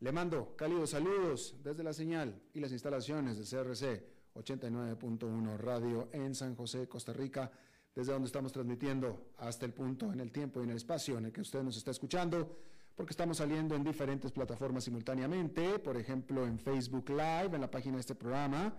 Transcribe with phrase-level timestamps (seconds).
[0.00, 6.36] Le mando cálidos saludos desde la señal y las instalaciones de CRC 89.1 Radio en
[6.36, 7.50] San José, Costa Rica,
[7.96, 11.24] desde donde estamos transmitiendo hasta el punto en el tiempo y en el espacio en
[11.24, 12.60] el que usted nos está escuchando,
[12.94, 17.94] porque estamos saliendo en diferentes plataformas simultáneamente, por ejemplo en Facebook Live, en la página
[17.96, 18.72] de este programa,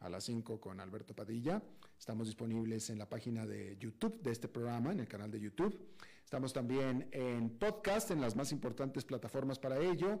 [0.00, 1.62] a las 5 con Alberto Padilla.
[1.98, 5.80] Estamos disponibles en la página de YouTube de este programa, en el canal de YouTube.
[6.22, 10.20] Estamos también en podcast, en las más importantes plataformas para ello,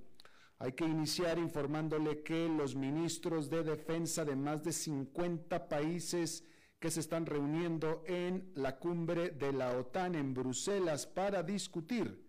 [0.61, 6.43] Hay que iniciar informándole que los ministros de defensa de más de 50 países
[6.77, 12.23] que se están reuniendo en la cumbre de la OTAN en Bruselas para discutir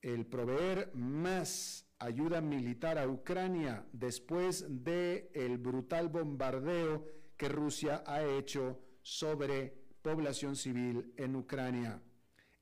[0.00, 7.04] el proveer más ayuda militar a Ucrania después de el brutal bombardeo
[7.36, 12.00] que Rusia ha hecho sobre población civil en Ucrania.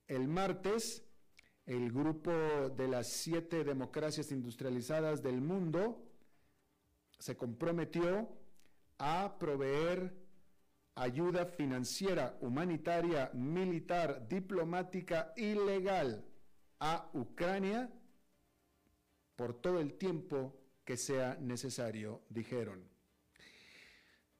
[0.06, 1.04] El martes,
[1.68, 6.02] el grupo de las siete democracias industrializadas del mundo
[7.18, 8.26] se comprometió
[8.96, 10.16] a proveer
[10.94, 16.24] ayuda financiera, humanitaria, militar, diplomática y legal
[16.80, 17.90] a Ucrania
[19.36, 22.87] por todo el tiempo que sea necesario, dijeron.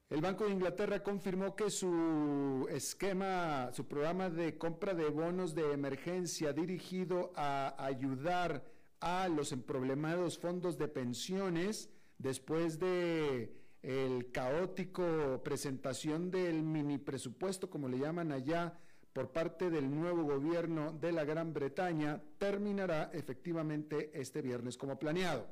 [0.09, 5.71] El Banco de Inglaterra confirmó que su esquema, su programa de compra de bonos de
[5.71, 8.63] emergencia dirigido a ayudar
[9.01, 13.53] a los emproblemados fondos de pensiones después de
[13.83, 18.79] el caótico presentación del mini presupuesto, como le llaman allá,
[19.13, 25.45] por parte del nuevo gobierno de la Gran Bretaña, terminará efectivamente este viernes como planeado.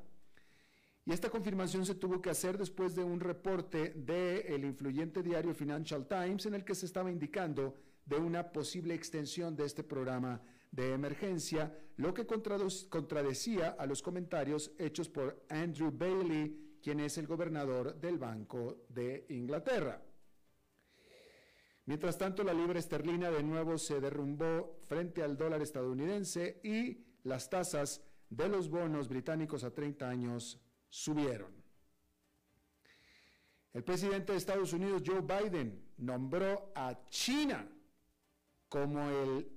[1.08, 6.06] Y esta confirmación se tuvo que hacer después de un reporte del influyente diario Financial
[6.06, 7.76] Times en el que se estaba indicando
[8.06, 14.74] de una posible extensión de este programa de emergencia, lo que contradecía a los comentarios
[14.78, 20.04] hechos por Andrew Bailey, quien es el gobernador del Banco de Inglaterra.
[21.86, 27.50] Mientras tanto, la libra esterlina de nuevo se derrumbó frente al dólar estadounidense y las
[27.50, 31.52] tasas de los bonos británicos a 30 años subieron.
[33.74, 37.70] El presidente de Estados Unidos, Joe Biden, nombró a China
[38.70, 39.52] como el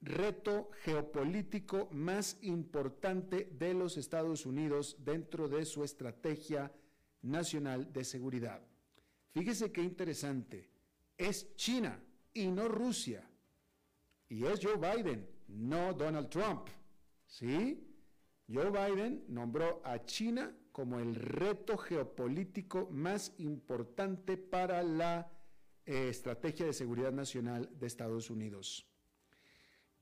[0.00, 6.72] reto geopolítico más importante de los Estados Unidos dentro de su estrategia
[7.22, 8.62] nacional de seguridad.
[9.32, 10.70] Fíjese qué interesante,
[11.16, 12.00] es China
[12.32, 13.28] y no Rusia.
[14.28, 16.68] Y es Joe Biden, no Donald Trump.
[17.26, 17.85] ¿Sí?
[18.52, 25.30] Joe Biden nombró a China como el reto geopolítico más importante para la
[25.84, 28.86] eh, estrategia de seguridad nacional de Estados Unidos.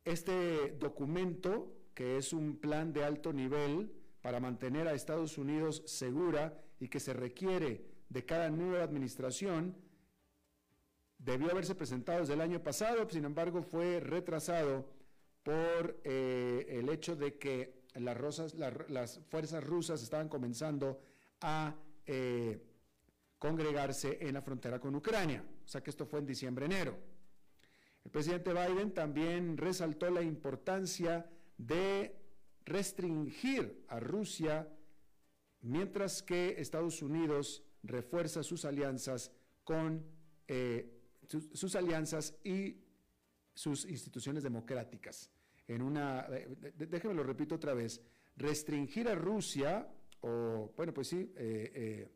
[0.04, 6.60] Este documento que es un plan de alto nivel para mantener a Estados Unidos segura
[6.80, 9.76] y que se requiere de cada nueva administración,
[11.18, 14.86] debió haberse presentado desde el año pasado, sin embargo fue retrasado
[15.42, 18.54] por eh, el hecho de que las,
[18.88, 21.00] las, fuerzas rusas estaban comenzando
[21.40, 21.74] a
[22.06, 22.60] eh,
[23.38, 25.44] congregarse en la frontera con Ucrania.
[25.64, 26.96] O sea que esto fue en diciembre-enero.
[28.04, 32.16] El presidente Biden también resaltó la importancia de
[32.64, 34.68] restringir a Rusia
[35.62, 39.30] mientras que Estados Unidos refuerza sus alianzas
[39.64, 40.04] con
[40.46, 40.94] eh,
[41.28, 42.76] sus, alianzas y
[43.54, 45.30] sus instituciones democráticas.
[45.66, 48.00] En una, eh, déjeme lo repito otra vez,
[48.36, 49.88] restringir a Rusia,
[50.20, 52.08] o bueno, pues sí, eh,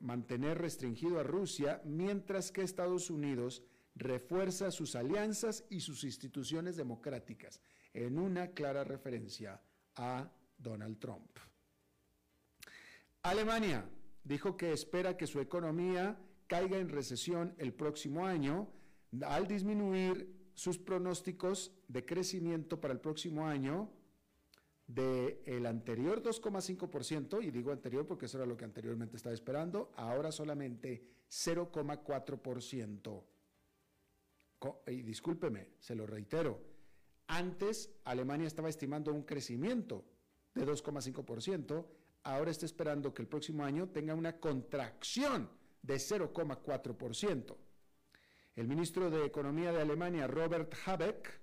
[0.00, 3.62] mantener restringido a Rusia, mientras que Estados Unidos
[3.94, 7.60] refuerza sus alianzas y sus instituciones democráticas,
[7.92, 9.60] en una clara referencia
[9.96, 10.28] a
[10.58, 11.38] Donald Trump.
[13.22, 13.88] Alemania
[14.24, 18.72] dijo que espera que su economía caiga en recesión el próximo año
[19.22, 23.90] al disminuir sus pronósticos de crecimiento para el próximo año
[24.86, 29.90] del el anterior 2,5%, y digo anterior porque eso era lo que anteriormente estaba esperando,
[29.96, 33.24] ahora solamente 0,4%.
[34.88, 36.60] Y discúlpeme, se lo reitero,
[37.28, 40.04] antes Alemania estaba estimando un crecimiento
[40.54, 41.86] de 2,5%,
[42.24, 45.48] ahora está esperando que el próximo año tenga una contracción
[45.80, 47.56] de 0,4%.
[48.60, 51.40] El ministro de Economía de Alemania, Robert Habeck,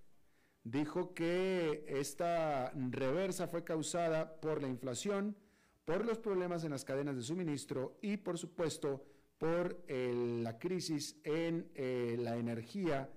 [0.64, 5.36] dijo que esta reversa fue causada por la inflación,
[5.84, 9.04] por los problemas en las cadenas de suministro y, por supuesto,
[9.40, 13.10] por la crisis en eh, la energía,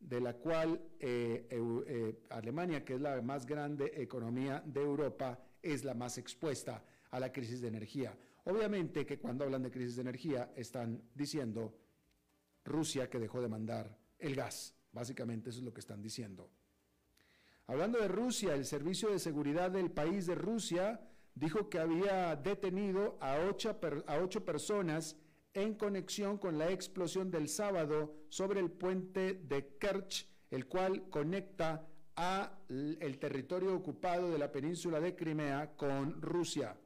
[0.00, 5.84] de la cual eh, eh, Alemania, que es la más grande economía de Europa, es
[5.84, 8.18] la más expuesta a la crisis de energía.
[8.46, 11.83] Obviamente que cuando hablan de crisis de energía están diciendo
[12.64, 14.74] Rusia que dejó de mandar el gas.
[14.92, 16.50] Básicamente eso es lo que están diciendo.
[17.66, 21.00] Hablando de Rusia, el Servicio de Seguridad del país de Rusia
[21.34, 25.16] dijo que había detenido a ocho, a ocho personas
[25.52, 31.86] en conexión con la explosión del sábado sobre el puente de Kerch, el cual conecta
[32.16, 36.76] a el territorio ocupado de la península de Crimea con Rusia.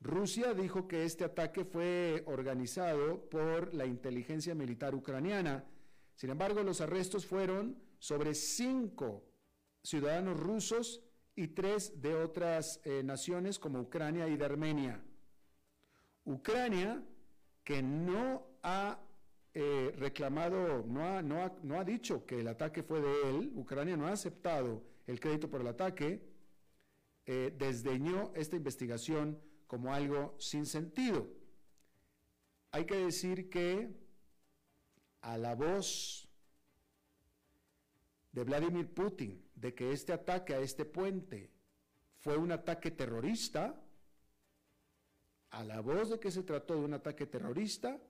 [0.00, 5.64] Rusia dijo que este ataque fue organizado por la inteligencia militar ucraniana.
[6.14, 9.24] Sin embargo, los arrestos fueron sobre cinco
[9.82, 11.02] ciudadanos rusos
[11.34, 15.02] y tres de otras eh, naciones como Ucrania y de Armenia.
[16.24, 17.02] Ucrania,
[17.64, 19.00] que no ha
[19.54, 24.82] eh, reclamado, no ha, dicho que el ataque fue de él, Ucrania no ha aceptado
[25.06, 26.22] el crédito por el ataque,
[27.26, 31.28] eh, desdeñó esta investigación como algo sin sentido.
[32.72, 33.94] Hay que decir que
[35.20, 36.28] a la voz
[38.32, 41.52] de Vladimir Putin de que este ataque a este puente
[42.18, 43.80] fue un ataque terrorista,
[45.50, 48.00] a la voz de que se trató de un ataque terrorista,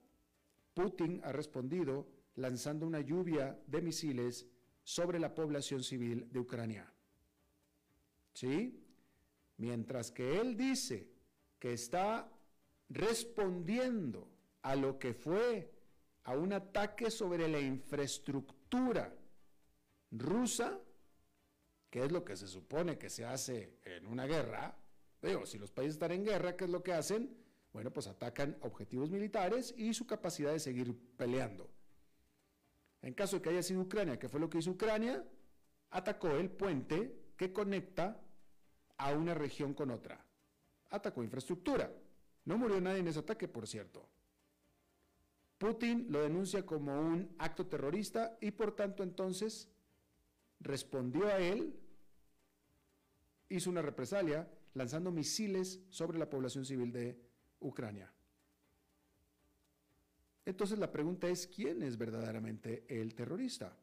[0.73, 4.47] Putin ha respondido lanzando una lluvia de misiles
[4.83, 6.91] sobre la población civil de Ucrania.
[8.33, 8.81] ¿Sí?
[9.57, 11.18] Mientras que él dice
[11.59, 12.31] que está
[12.89, 14.27] respondiendo
[14.61, 15.71] a lo que fue
[16.23, 19.13] a un ataque sobre la infraestructura
[20.11, 20.79] rusa,
[21.89, 24.75] que es lo que se supone que se hace en una guerra.
[25.21, 27.35] Digo, si los países están en guerra, ¿qué es lo que hacen?
[27.73, 31.69] Bueno, pues atacan objetivos militares y su capacidad de seguir peleando.
[33.01, 35.23] En caso de que haya sido Ucrania, que fue lo que hizo Ucrania,
[35.91, 38.19] atacó el puente que conecta
[38.97, 40.28] a una región con otra
[40.89, 41.91] atacó infraestructura.
[42.45, 44.07] No murió nadie en ese ataque, por cierto.
[45.57, 49.67] Putin lo denuncia como un acto terrorista y por tanto entonces
[50.61, 51.77] respondió a él,
[53.49, 57.19] hizo una represalia lanzando misiles sobre la población civil de
[57.59, 58.11] Ucrania.
[60.45, 63.77] Entonces la pregunta es, ¿quién es verdaderamente el terrorista?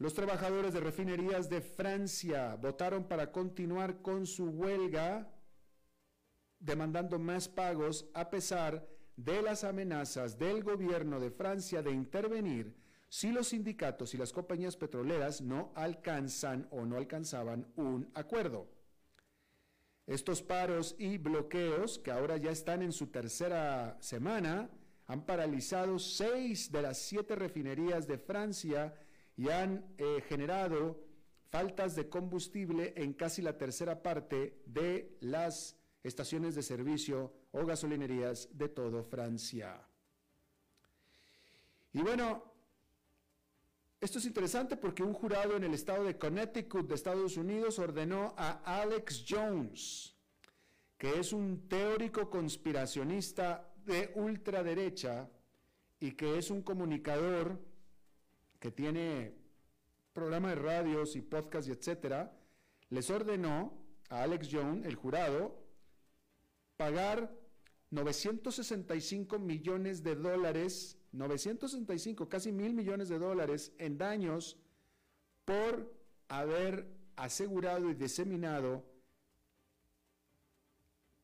[0.00, 5.30] Los trabajadores de refinerías de Francia votaron para continuar con su huelga
[6.58, 12.74] demandando más pagos a pesar de las amenazas del gobierno de Francia de intervenir
[13.10, 18.70] si los sindicatos y las compañías petroleras no alcanzan o no alcanzaban un acuerdo.
[20.06, 24.70] Estos paros y bloqueos, que ahora ya están en su tercera semana,
[25.08, 28.94] han paralizado seis de las siete refinerías de Francia
[29.40, 31.02] y han eh, generado
[31.48, 38.50] faltas de combustible en casi la tercera parte de las estaciones de servicio o gasolinerías
[38.52, 39.80] de todo Francia.
[41.94, 42.52] Y bueno,
[43.98, 48.34] esto es interesante porque un jurado en el estado de Connecticut de Estados Unidos ordenó
[48.36, 50.14] a Alex Jones,
[50.98, 55.30] que es un teórico conspiracionista de ultraderecha
[55.98, 57.69] y que es un comunicador
[58.60, 59.34] que tiene
[60.12, 62.32] programa de radios y podcasts y etcétera,
[62.90, 63.72] les ordenó
[64.10, 65.64] a Alex Jones, el jurado,
[66.76, 67.34] pagar
[67.90, 74.56] 965 millones de dólares, 965, casi mil millones de dólares en daños
[75.44, 75.92] por
[76.28, 76.86] haber
[77.16, 78.84] asegurado y diseminado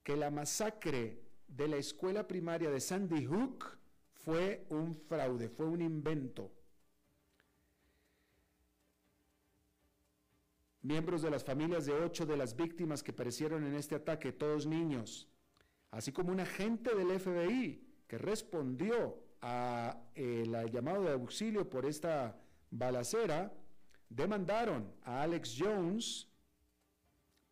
[0.03, 3.77] que la masacre de la escuela primaria de Sandy Hook
[4.13, 6.56] fue un fraude, fue un invento.
[10.87, 14.67] Miembros de las familias de ocho de las víctimas que perecieron en este ataque, todos
[14.67, 15.27] niños,
[15.91, 22.39] así como un agente del FBI que respondió a el llamado de auxilio por esta
[22.71, 23.53] balacera,
[24.09, 26.29] demandaron a Alex Jones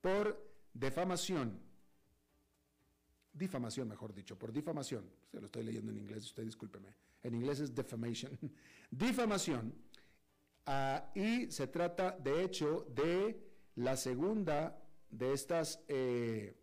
[0.00, 0.40] por
[0.72, 1.58] defamación.
[3.32, 5.10] Difamación, mejor dicho, por difamación.
[5.32, 6.94] Se lo estoy leyendo en inglés, usted discúlpeme.
[7.20, 8.38] En inglés es defamation.
[8.92, 9.74] difamación.
[11.14, 13.40] Y se trata, de hecho, de
[13.76, 14.80] la segunda
[15.11, 16.56] de estas eh,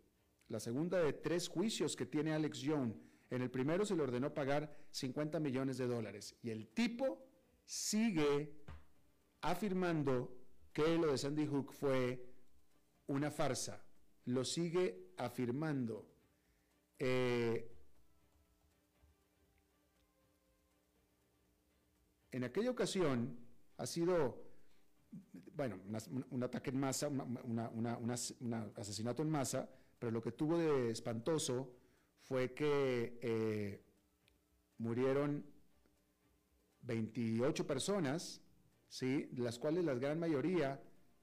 [0.48, 2.96] la segunda de tres juicios que tiene Alex Jones.
[3.30, 7.24] En el primero se le ordenó pagar 50 millones de dólares y el tipo
[7.64, 8.52] sigue
[9.40, 10.36] afirmando
[10.72, 12.28] que lo de Sandy Hook fue
[13.06, 13.82] una farsa.
[14.26, 16.06] Lo sigue afirmando.
[16.98, 17.74] Eh,
[22.30, 23.41] en aquella ocasión
[23.82, 24.40] ha sido,
[25.56, 25.76] bueno,
[26.30, 31.74] un ataque en masa, un asesinato en masa, pero lo que tuvo de espantoso
[32.20, 33.82] fue que eh,
[34.78, 35.44] murieron
[36.82, 38.40] 28 personas,
[38.88, 39.28] ¿sí?
[39.36, 40.80] las cuales la gran mayoría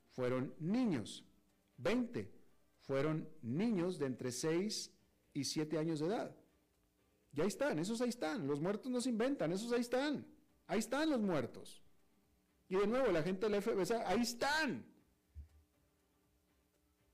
[0.10, 1.24] fueron niños.
[1.78, 2.30] 20
[2.82, 4.92] fueron niños de entre 6
[5.34, 6.36] y 7 años de edad.
[7.32, 8.48] Y ahí están, esos ahí están.
[8.48, 10.28] Los muertos no se inventan, esos ahí están.
[10.68, 11.82] Ahí están los muertos.
[12.70, 14.86] Y de nuevo, la gente del FBI, ahí están.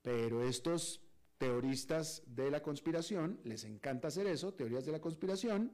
[0.02, 1.02] Pero estos
[1.38, 5.72] teoristas de la conspiración, les encanta hacer eso, teorías de la conspiración,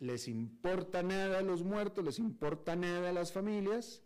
[0.00, 4.02] les importa nada a los muertos, les importa nada a las familias,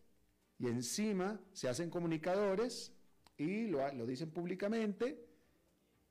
[0.58, 2.92] y encima se hacen comunicadores
[3.36, 5.26] y lo dicen públicamente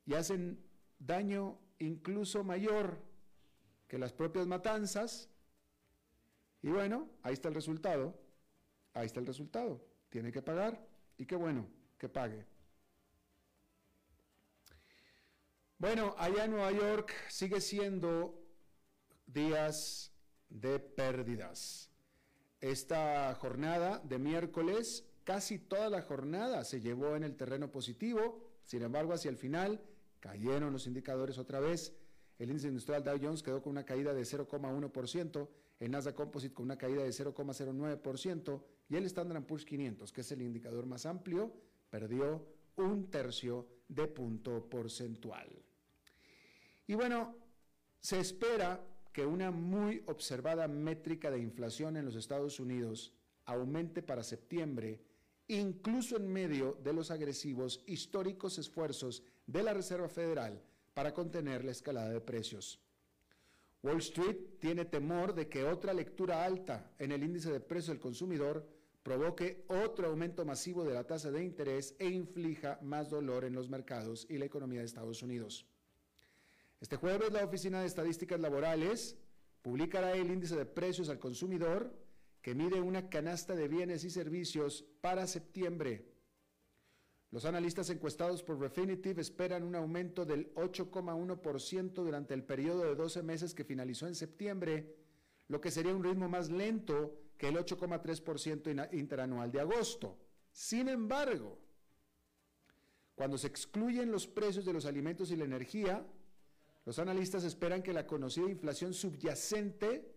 [0.05, 0.62] y hacen
[1.00, 3.01] daño incluso mayor
[3.88, 5.29] que las propias matanzas.
[6.62, 8.13] Y bueno, ahí está el resultado,
[8.94, 10.86] ahí está el resultado, tiene que pagar
[11.18, 12.46] y qué bueno que pague.
[15.77, 18.39] Bueno, allá en Nueva York sigue siendo
[19.25, 20.12] días
[20.50, 21.89] de pérdidas.
[22.60, 28.84] Esta jornada de miércoles, casi toda la jornada se llevó en el terreno positivo, sin
[28.84, 29.82] embargo, hacia el final
[30.20, 31.96] cayeron los indicadores otra vez.
[32.38, 35.50] El índice industrial Dow Jones quedó con una caída de 0,1%,
[35.81, 40.31] el Nasdaq Composite con una caída de 0,09% y el Standard Poor's 500, que es
[40.31, 41.51] el indicador más amplio,
[41.89, 42.45] perdió
[42.75, 45.50] un tercio de punto porcentual.
[46.85, 47.35] Y bueno,
[48.00, 48.79] se espera
[49.11, 53.11] que una muy observada métrica de inflación en los Estados Unidos
[53.45, 55.01] aumente para septiembre,
[55.47, 60.61] incluso en medio de los agresivos históricos esfuerzos de la Reserva Federal
[60.93, 62.79] para contener la escalada de precios.
[63.83, 68.00] Wall Street tiene temor de que otra lectura alta en el índice de precios del
[68.00, 68.67] consumidor
[69.01, 73.69] provoque otro aumento masivo de la tasa de interés e inflija más dolor en los
[73.69, 75.65] mercados y la economía de Estados Unidos.
[76.79, 79.17] Este jueves la Oficina de Estadísticas Laborales
[79.63, 81.91] publicará el índice de precios al consumidor
[82.41, 86.11] que mide una canasta de bienes y servicios para septiembre.
[87.31, 93.23] Los analistas encuestados por Refinitiv esperan un aumento del 8,1% durante el periodo de 12
[93.23, 94.97] meses que finalizó en septiembre,
[95.47, 100.17] lo que sería un ritmo más lento que el 8,3% interanual de agosto.
[100.51, 101.57] Sin embargo,
[103.15, 106.05] cuando se excluyen los precios de los alimentos y la energía,
[106.85, 110.13] los analistas esperan que la conocida inflación subyacente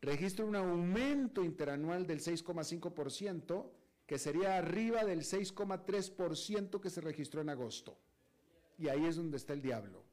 [0.00, 3.70] registre un aumento interanual del 6,5%,
[4.06, 7.98] que sería arriba del 6,3% que se registró en agosto.
[8.78, 10.04] Y ahí es donde está el diablo.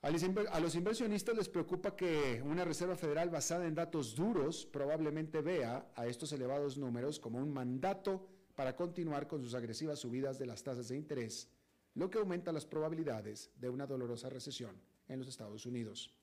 [0.00, 5.90] A los inversionistas les preocupa que una Reserva Federal basada en datos duros probablemente vea
[5.96, 10.62] a estos elevados números como un mandato para continuar con sus agresivas subidas de las
[10.62, 11.48] tasas de interés,
[11.94, 16.14] lo que aumenta las probabilidades de una dolorosa recesión en los Estados Unidos.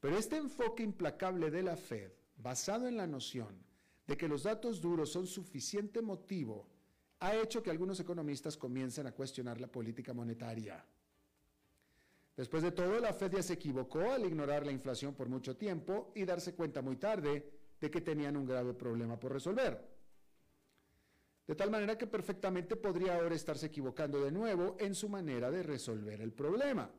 [0.00, 3.69] Pero este enfoque implacable de la Fed, basado en la noción
[4.10, 6.66] de que los datos duros son suficiente motivo,
[7.20, 10.84] ha hecho que algunos economistas comiencen a cuestionar la política monetaria.
[12.36, 16.10] Después de todo, la Fed ya se equivocó al ignorar la inflación por mucho tiempo
[16.16, 19.80] y darse cuenta muy tarde de que tenían un grave problema por resolver.
[21.46, 25.62] De tal manera que perfectamente podría ahora estarse equivocando de nuevo en su manera de
[25.62, 26.90] resolver el problema.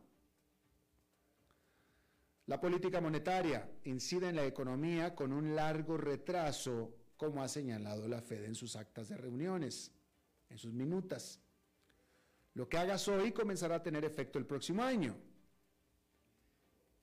[2.51, 8.19] La política monetaria incide en la economía con un largo retraso, como ha señalado la
[8.19, 9.91] Fed en sus actas de reuniones,
[10.49, 11.39] en sus minutas.
[12.55, 15.15] Lo que hagas hoy comenzará a tener efecto el próximo año.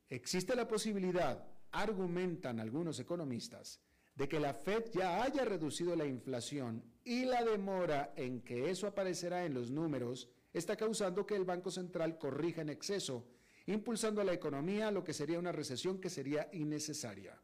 [0.09, 3.79] Existe la posibilidad, argumentan algunos economistas,
[4.17, 8.89] de que la Fed ya haya reducido la inflación y la demora en que eso
[8.89, 13.25] aparecerá en los números está causando que el Banco Central corrija en exceso,
[13.67, 17.41] impulsando a la economía a lo que sería una recesión que sería innecesaria.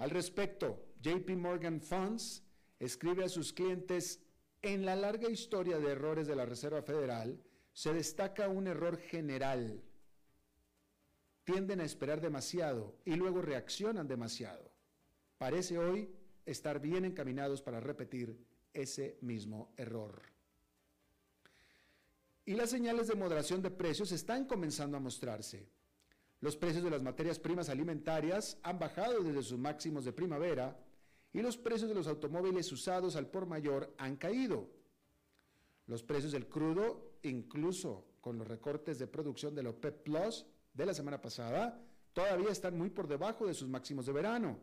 [0.00, 2.42] Al respecto, JP Morgan Funds
[2.78, 4.20] escribe a sus clientes,
[4.62, 7.40] en la larga historia de errores de la Reserva Federal,
[7.72, 9.82] se destaca un error general
[11.50, 14.70] tienden a esperar demasiado y luego reaccionan demasiado.
[15.36, 16.08] Parece hoy
[16.46, 18.38] estar bien encaminados para repetir
[18.72, 20.22] ese mismo error.
[22.44, 25.68] Y las señales de moderación de precios están comenzando a mostrarse.
[26.40, 30.78] Los precios de las materias primas alimentarias han bajado desde sus máximos de primavera
[31.32, 34.70] y los precios de los automóviles usados al por mayor han caído.
[35.86, 40.94] Los precios del crudo, incluso con los recortes de producción del OPEP Plus, de la
[40.94, 41.78] semana pasada
[42.12, 44.58] todavía están muy por debajo de sus máximos de verano.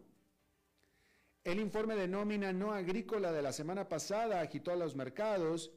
[1.43, 5.71] El informe de nómina no agrícola de la semana pasada agitó a los mercados,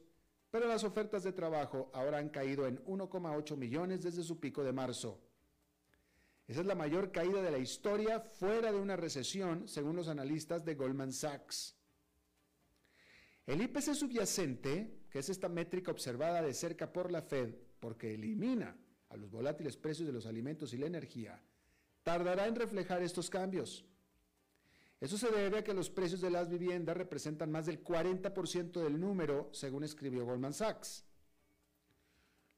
[0.49, 4.73] pero las ofertas de trabajo ahora han caído en 1,8 millones desde su pico de
[4.73, 5.19] marzo.
[6.51, 10.65] Esa es la mayor caída de la historia fuera de una recesión, según los analistas
[10.65, 11.77] de Goldman Sachs.
[13.47, 18.75] El IPC subyacente, que es esta métrica observada de cerca por la Fed, porque elimina
[19.07, 21.41] a los volátiles precios de los alimentos y la energía,
[22.03, 23.85] tardará en reflejar estos cambios.
[24.99, 28.99] Eso se debe a que los precios de las viviendas representan más del 40% del
[28.99, 31.05] número, según escribió Goldman Sachs.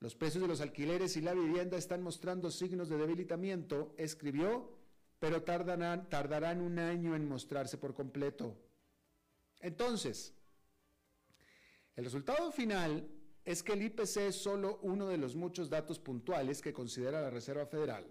[0.03, 4.77] Los precios de los alquileres y la vivienda están mostrando signos de debilitamiento, escribió,
[5.17, 8.53] pero tardarán, un año en mostrarse por completo.
[9.61, 10.33] Entonces,
[11.95, 13.07] el resultado final
[13.45, 17.29] es que el IPC es solo uno de los muchos datos puntuales que considera la
[17.29, 18.05] Reserva Federal.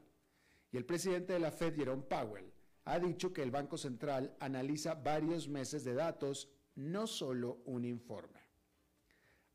[0.70, 2.50] Y el presidente de la Fed, Jerome Powell,
[2.87, 8.40] ha dicho que el Banco Central analiza varios meses de datos, no solo un informe.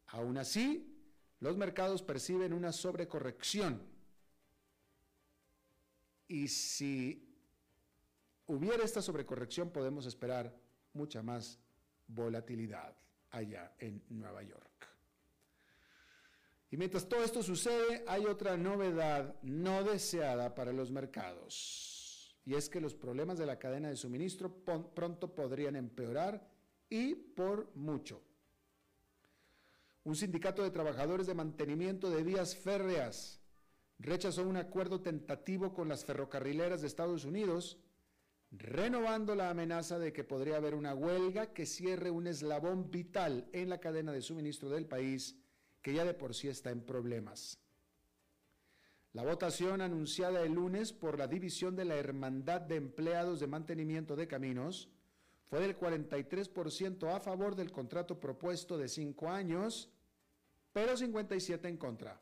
[0.06, 0.87] Aún así,
[1.40, 3.82] los mercados perciben una sobrecorrección.
[6.28, 7.28] Y si
[8.48, 10.54] hubiera esta sobrecorrección, podemos esperar
[10.94, 11.60] mucha más
[12.08, 12.96] volatilidad
[13.32, 14.68] allá en Nueva York.
[16.70, 22.36] Y mientras todo esto sucede, hay otra novedad no deseada para los mercados.
[22.46, 24.54] Y es que los problemas de la cadena de suministro
[24.94, 26.46] pronto podrían empeorar
[26.90, 28.22] y por mucho.
[30.08, 33.42] Un sindicato de trabajadores de mantenimiento de vías férreas
[34.00, 37.78] rechazó un acuerdo tentativo con las ferrocarrileras de Estados Unidos,
[38.50, 43.68] renovando la amenaza de que podría haber una huelga que cierre un eslabón vital en
[43.68, 45.36] la cadena de suministro del país
[45.82, 47.60] que ya de por sí está en problemas.
[49.12, 54.16] La votación anunciada el lunes por la división de la Hermandad de Empleados de Mantenimiento
[54.16, 54.88] de Caminos
[55.48, 59.92] fue del 43% a favor del contrato propuesto de cinco años,
[60.78, 62.22] pero 57% en contra.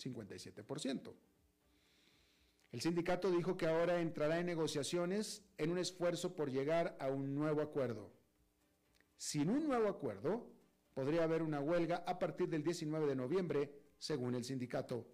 [0.00, 1.12] 57%.
[2.70, 7.34] El sindicato dijo que ahora entrará en negociaciones en un esfuerzo por llegar a un
[7.34, 8.12] nuevo acuerdo.
[9.16, 10.48] Sin un nuevo acuerdo,
[10.94, 15.04] podría haber una huelga a partir del 19 de noviembre, según el sindicato.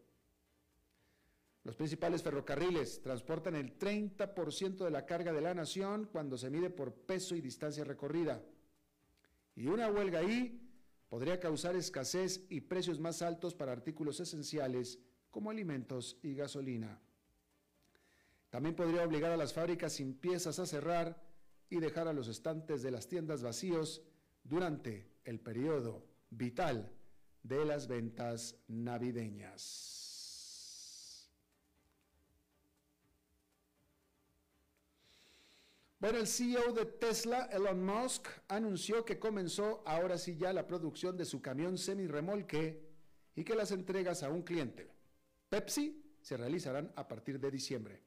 [1.62, 6.68] Los principales ferrocarriles transportan el 30% de la carga de la nación cuando se mide
[6.68, 8.42] por peso y distancia recorrida.
[9.56, 10.63] Y una huelga ahí
[11.08, 14.98] podría causar escasez y precios más altos para artículos esenciales
[15.30, 17.00] como alimentos y gasolina.
[18.50, 21.20] También podría obligar a las fábricas sin piezas a cerrar
[21.68, 24.02] y dejar a los estantes de las tiendas vacíos
[24.44, 26.92] durante el periodo vital
[27.42, 30.03] de las ventas navideñas.
[36.04, 41.16] Bueno, el CEO de Tesla, Elon Musk, anunció que comenzó ahora sí ya la producción
[41.16, 42.78] de su camión semi-remolque
[43.34, 44.86] y que las entregas a un cliente,
[45.48, 48.02] Pepsi, se realizarán a partir de diciembre.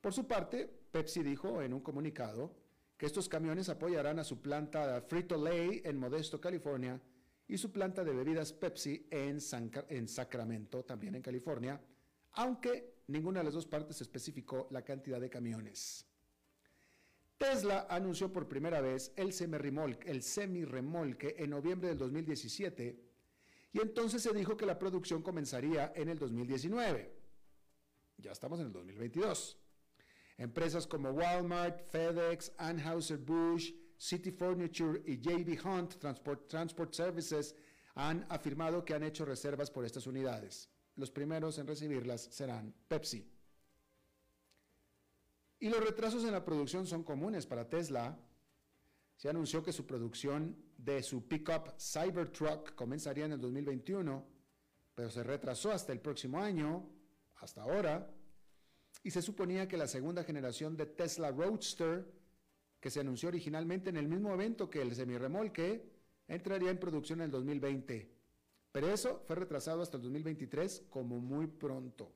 [0.00, 2.56] Por su parte, Pepsi dijo en un comunicado
[2.96, 7.00] que estos camiones apoyarán a su planta Frito-Lay en Modesto, California,
[7.46, 11.80] y su planta de bebidas Pepsi en Sacramento, también en California,
[12.32, 16.07] aunque ninguna de las dos partes especificó la cantidad de camiones.
[17.38, 23.00] Tesla anunció por primera vez el semi-remolque, el semi-remolque en noviembre del 2017
[23.72, 27.14] y entonces se dijo que la producción comenzaría en el 2019.
[28.16, 29.56] Ya estamos en el 2022.
[30.36, 37.54] Empresas como Walmart, FedEx, Anheuser-Busch, City Furniture y JB Hunt Transport, Transport Services
[37.94, 40.68] han afirmado que han hecho reservas por estas unidades.
[40.96, 43.37] Los primeros en recibirlas serán Pepsi.
[45.60, 48.16] Y los retrasos en la producción son comunes para Tesla.
[49.16, 54.24] Se anunció que su producción de su pickup Cybertruck comenzaría en el 2021,
[54.94, 56.88] pero se retrasó hasta el próximo año,
[57.40, 58.08] hasta ahora.
[59.02, 62.06] Y se suponía que la segunda generación de Tesla Roadster,
[62.78, 65.90] que se anunció originalmente en el mismo evento que el semirremolque,
[66.28, 68.14] entraría en producción en el 2020.
[68.70, 72.12] Pero eso fue retrasado hasta el 2023 como muy pronto.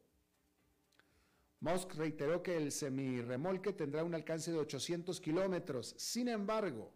[1.62, 5.94] Musk reiteró que el semirremolque tendrá un alcance de 800 kilómetros.
[5.96, 6.92] Sin embargo,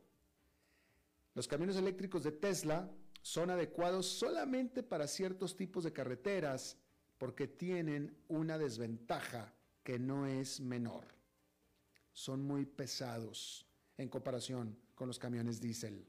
[1.34, 2.90] los camiones eléctricos de Tesla
[3.22, 6.76] son adecuados solamente para ciertos tipos de carreteras
[7.16, 11.04] porque tienen una desventaja que no es menor.
[12.12, 16.08] Son muy pesados en comparación con los camiones diésel.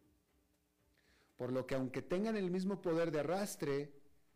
[1.36, 3.94] Por lo que aunque tengan el mismo poder de arrastre,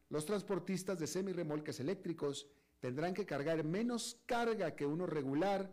[0.10, 2.47] los transportistas de semirremolques eléctricos
[2.81, 5.71] tendrán que cargar menos carga que uno regular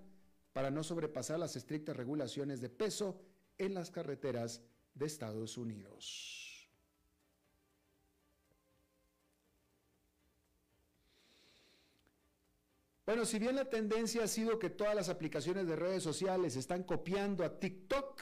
[0.52, 3.20] para no sobrepasar las estrictas regulaciones de peso
[3.56, 4.62] en las carreteras
[4.94, 6.68] de Estados Unidos.
[13.06, 16.82] Bueno, si bien la tendencia ha sido que todas las aplicaciones de redes sociales están
[16.82, 18.20] copiando a TikTok,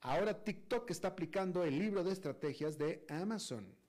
[0.00, 3.79] ahora TikTok está aplicando el libro de estrategias de Amazon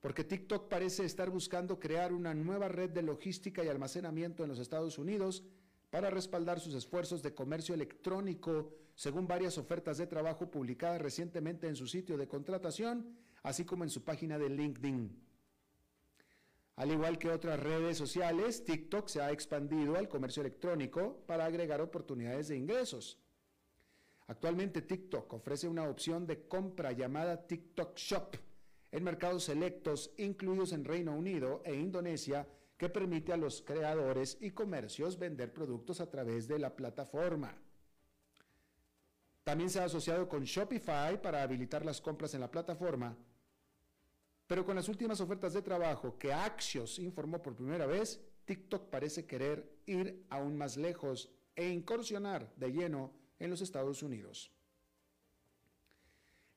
[0.00, 4.58] porque TikTok parece estar buscando crear una nueva red de logística y almacenamiento en los
[4.58, 5.44] Estados Unidos
[5.90, 11.76] para respaldar sus esfuerzos de comercio electrónico, según varias ofertas de trabajo publicadas recientemente en
[11.76, 15.30] su sitio de contratación, así como en su página de LinkedIn.
[16.76, 21.82] Al igual que otras redes sociales, TikTok se ha expandido al comercio electrónico para agregar
[21.82, 23.18] oportunidades de ingresos.
[24.28, 28.36] Actualmente TikTok ofrece una opción de compra llamada TikTok Shop,
[28.92, 34.50] en mercados selectos, incluidos en Reino Unido e Indonesia, que permite a los creadores y
[34.50, 37.54] comercios vender productos a través de la plataforma.
[39.44, 43.16] También se ha asociado con Shopify para habilitar las compras en la plataforma,
[44.46, 49.26] pero con las últimas ofertas de trabajo que Axios informó por primera vez, TikTok parece
[49.26, 54.50] querer ir aún más lejos e incursionar de lleno en los Estados Unidos.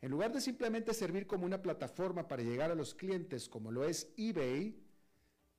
[0.03, 3.85] En lugar de simplemente servir como una plataforma para llegar a los clientes como lo
[3.85, 4.77] es eBay,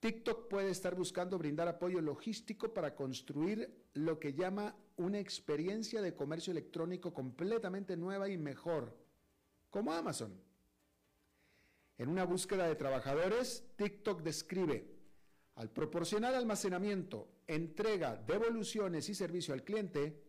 [0.01, 6.15] TikTok puede estar buscando brindar apoyo logístico para construir lo que llama una experiencia de
[6.15, 8.95] comercio electrónico completamente nueva y mejor,
[9.71, 10.39] como Amazon.
[11.97, 14.95] En una búsqueda de trabajadores, TikTok describe,
[15.55, 20.23] al proporcionar almacenamiento, entrega, devoluciones y servicio al cliente,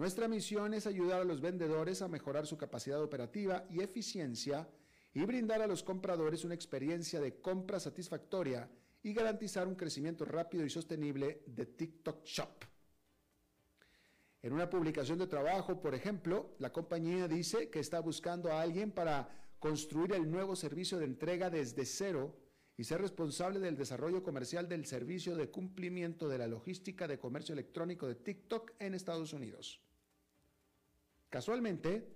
[0.00, 4.66] nuestra misión es ayudar a los vendedores a mejorar su capacidad operativa y eficiencia
[5.12, 8.66] y brindar a los compradores una experiencia de compra satisfactoria
[9.02, 12.64] y garantizar un crecimiento rápido y sostenible de TikTok Shop.
[14.40, 18.92] En una publicación de trabajo, por ejemplo, la compañía dice que está buscando a alguien
[18.92, 22.34] para construir el nuevo servicio de entrega desde cero
[22.78, 27.52] y ser responsable del desarrollo comercial del servicio de cumplimiento de la logística de comercio
[27.52, 29.82] electrónico de TikTok en Estados Unidos.
[31.30, 32.12] Casualmente,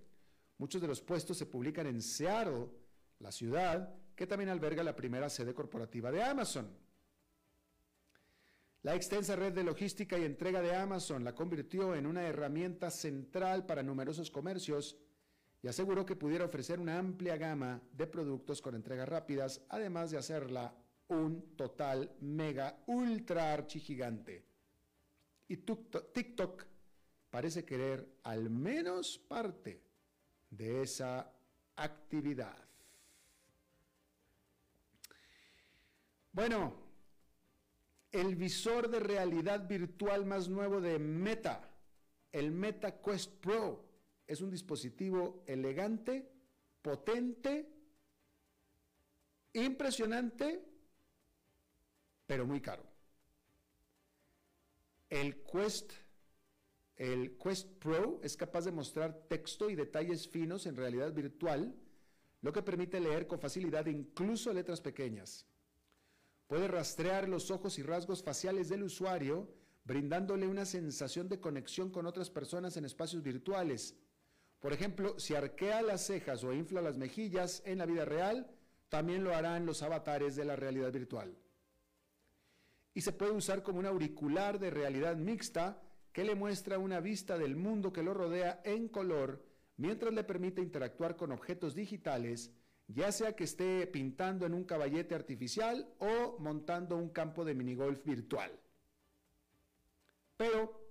[0.59, 2.69] muchos de los puestos se publican en Seattle,
[3.21, 6.69] la ciudad que también alberga la primera sede corporativa de Amazon.
[8.83, 13.65] La extensa red de logística y entrega de Amazon la convirtió en una herramienta central
[13.65, 14.99] para numerosos comercios
[15.63, 20.19] y aseguró que pudiera ofrecer una amplia gama de productos con entregas rápidas, además de
[20.19, 20.77] hacerla
[21.09, 24.45] un total mega ultra archigigante.
[25.49, 26.67] Y TikTok
[27.35, 29.83] parece querer al menos parte
[30.51, 31.33] de esa
[31.75, 32.57] actividad.
[36.31, 36.77] Bueno,
[38.13, 41.69] el visor de realidad virtual más nuevo de Meta,
[42.31, 43.85] el Meta Quest Pro,
[44.29, 46.31] es un dispositivo elegante,
[46.83, 47.69] potente,
[49.55, 50.65] impresionante,
[52.27, 52.85] pero muy caro.
[55.11, 56.04] El Quest,
[56.97, 61.75] el Quest Pro es capaz de mostrar texto y detalles finos en realidad virtual,
[62.41, 65.47] lo que permite leer con facilidad incluso letras pequeñas.
[66.47, 69.49] Puede rastrear los ojos y rasgos faciales del usuario,
[69.85, 73.97] brindándole una sensación de conexión con otras personas en espacios virtuales.
[74.61, 78.51] Por ejemplo, si arquea las cejas o infla las mejillas en la vida real,
[78.89, 81.37] también lo harán los avatares de la realidad virtual
[82.95, 85.83] y se puede usar como un auricular de realidad mixta
[86.15, 89.45] que le muestra una vista del mundo que lo rodea en color
[89.77, 92.53] mientras le permite interactuar con objetos digitales,
[92.87, 98.05] ya sea que esté pintando en un caballete artificial o montando un campo de minigolf
[98.05, 98.53] virtual.
[100.37, 100.89] Pero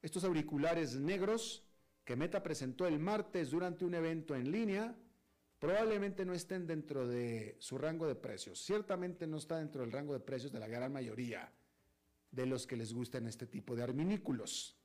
[0.00, 1.62] estos auriculares negros
[2.02, 4.96] que Meta presentó el martes durante un evento en línea
[5.58, 8.58] probablemente no estén dentro de su rango de precios.
[8.64, 11.52] Ciertamente no está dentro del rango de precios de la gran mayoría
[12.30, 14.76] de los que les gustan este tipo de arminículos.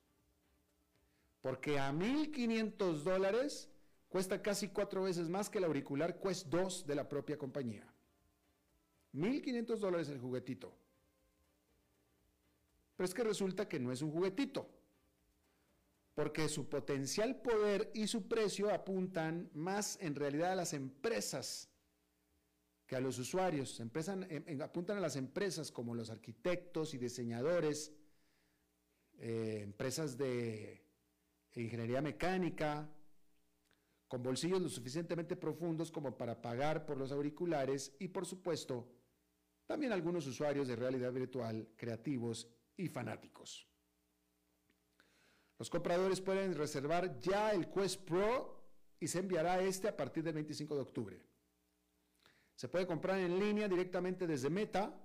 [1.40, 3.68] Porque a 1.500 dólares
[4.08, 7.86] cuesta casi cuatro veces más que el auricular Quest 2 de la propia compañía.
[9.14, 10.76] 1.500 dólares el juguetito.
[12.96, 14.68] Pero es que resulta que no es un juguetito
[16.16, 21.68] porque su potencial poder y su precio apuntan más en realidad a las empresas
[22.86, 23.80] que a los usuarios.
[24.60, 27.92] apuntan a las empresas como los arquitectos y diseñadores,
[29.18, 30.82] eh, empresas de
[31.54, 32.88] ingeniería mecánica,
[34.08, 38.88] con bolsillos lo suficientemente profundos como para pagar por los auriculares y por supuesto
[39.66, 43.66] también algunos usuarios de realidad virtual creativos y fanáticos.
[45.58, 48.64] Los compradores pueden reservar ya el Quest Pro
[49.00, 51.25] y se enviará este a partir del 25 de octubre.
[52.56, 54.98] Se puede comprar en línea directamente desde Meta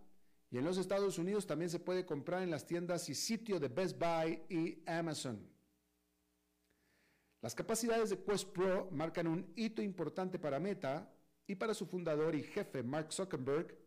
[0.50, 3.68] y en los Estados Unidos también se puede comprar en las tiendas y sitio de
[3.68, 5.48] Best Buy y Amazon.
[7.42, 11.14] Las capacidades de Quest Pro marcan un hito importante para Meta
[11.46, 13.78] y para su fundador y jefe Mark Zuckerberg,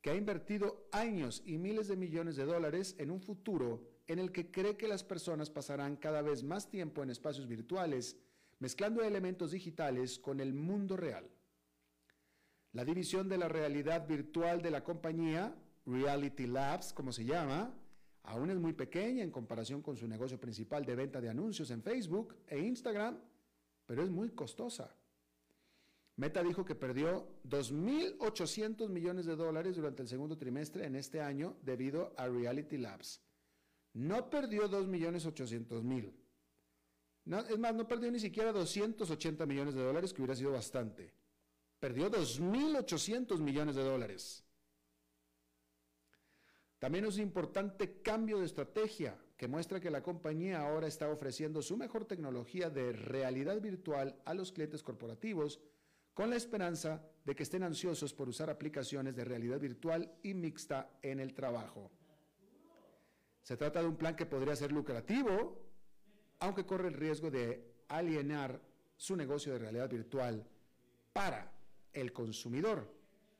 [0.00, 4.30] que ha invertido años y miles de millones de dólares en un futuro en el
[4.30, 8.16] que cree que las personas pasarán cada vez más tiempo en espacios virtuales,
[8.58, 11.28] mezclando elementos digitales con el mundo real.
[12.72, 15.54] La división de la realidad virtual de la compañía,
[15.86, 17.74] Reality Labs, como se llama,
[18.22, 21.82] aún es muy pequeña en comparación con su negocio principal de venta de anuncios en
[21.82, 23.18] Facebook e Instagram,
[23.86, 24.94] pero es muy costosa.
[26.16, 31.56] Meta dijo que perdió 2.800 millones de dólares durante el segundo trimestre en este año
[31.62, 33.20] debido a Reality Labs
[33.94, 36.12] no perdió 2.800.000.
[37.24, 41.12] No, es más, no perdió ni siquiera 280 millones de dólares, que hubiera sido bastante.
[41.80, 44.44] Perdió 2.800 millones de dólares.
[46.78, 51.62] También es un importante cambio de estrategia que muestra que la compañía ahora está ofreciendo
[51.62, 55.60] su mejor tecnología de realidad virtual a los clientes corporativos
[56.12, 60.98] con la esperanza de que estén ansiosos por usar aplicaciones de realidad virtual y mixta
[61.00, 61.90] en el trabajo.
[63.42, 65.62] Se trata de un plan que podría ser lucrativo,
[66.40, 68.60] aunque corre el riesgo de alienar
[68.96, 70.46] su negocio de realidad virtual
[71.12, 71.59] para
[71.92, 72.92] el consumidor,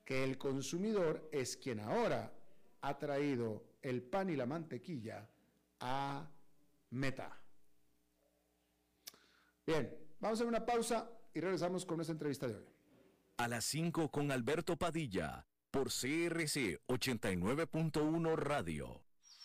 [0.04, 2.32] que el consumidor es quien ahora
[2.80, 5.28] ha traído el pan y la mantequilla
[5.80, 6.28] a
[6.90, 7.40] Meta.
[9.66, 12.64] Bien, vamos a una pausa y regresamos con nuestra entrevista de hoy.
[13.36, 19.09] A las 5 con Alberto Padilla, por CRC 89.1 Radio.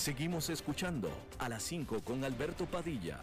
[0.00, 3.20] Seguimos escuchando a las 5 con Alberto Padilla.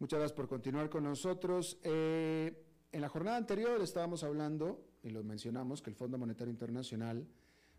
[0.00, 1.78] Muchas gracias por continuar con nosotros.
[1.84, 7.28] Eh, en la jornada anterior estábamos hablando, y lo mencionamos, que el Fondo Monetario Internacional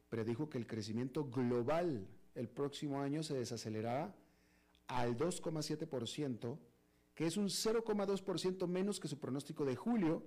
[0.07, 4.15] predijo que el crecimiento global el próximo año se desacelerará
[4.87, 6.57] al 2,7%,
[7.15, 10.23] que es un 0,2% menos que su pronóstico de julio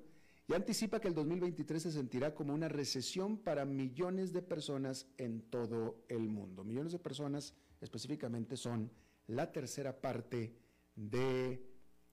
[0.49, 5.43] y anticipa que el 2023 se sentirá como una recesión para millones de personas en
[5.43, 6.65] todo el mundo.
[6.65, 8.91] Millones de personas específicamente son
[9.29, 10.55] la tercera parte
[10.97, 11.65] del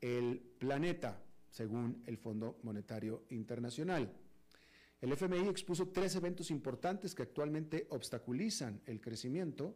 [0.02, 4.14] el planeta, según el Fondo Monetario Internacional.
[5.02, 9.76] El FMI expuso tres eventos importantes que actualmente obstaculizan el crecimiento,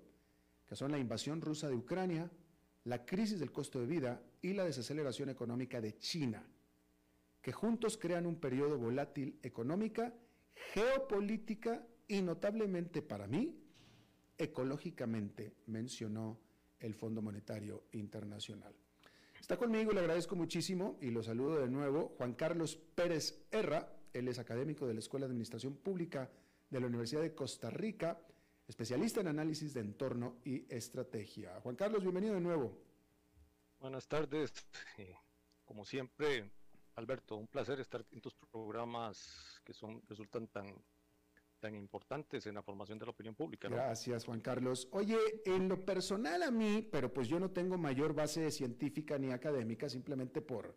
[0.65, 2.31] que son la invasión rusa de Ucrania,
[2.85, 6.45] la crisis del costo de vida y la desaceleración económica de China
[7.43, 10.15] que juntos crean un periodo volátil económica,
[10.71, 13.53] geopolítica y notablemente para mí,
[14.37, 16.39] ecológicamente, mencionó
[16.79, 18.73] el Fondo Monetario Internacional.
[19.39, 24.29] Está conmigo, le agradezco muchísimo y lo saludo de nuevo, Juan Carlos Pérez Herra, él
[24.29, 26.31] es académico de la Escuela de Administración Pública
[26.69, 28.21] de la Universidad de Costa Rica,
[28.69, 31.59] especialista en análisis de entorno y estrategia.
[31.59, 32.79] Juan Carlos, bienvenido de nuevo.
[33.81, 34.53] Buenas tardes.
[34.97, 35.13] Eh,
[35.65, 36.49] como siempre,
[36.95, 40.75] Alberto, un placer estar en tus programas que son resultan tan
[41.59, 43.69] tan importantes en la formación de la opinión pública.
[43.69, 44.89] Gracias, Juan Carlos.
[44.91, 49.31] Oye, en lo personal a mí, pero pues yo no tengo mayor base científica ni
[49.31, 50.75] académica, simplemente por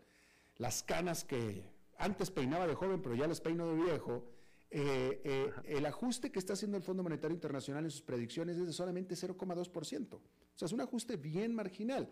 [0.59, 1.64] las canas que
[1.98, 4.31] antes peinaba de joven, pero ya las peino de viejo.
[4.70, 8.66] Eh, eh, el ajuste que está haciendo el Fondo Monetario Internacional en sus predicciones es
[8.66, 10.14] de solamente 0,2%.
[10.14, 10.20] O
[10.55, 12.09] sea, es un ajuste bien marginal.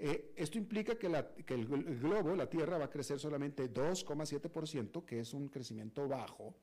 [0.00, 5.34] Eh, esto implica que, el, globo, la Tierra, va a crecer solamente 2,7%, que es
[5.34, 6.54] un crecimiento bajo,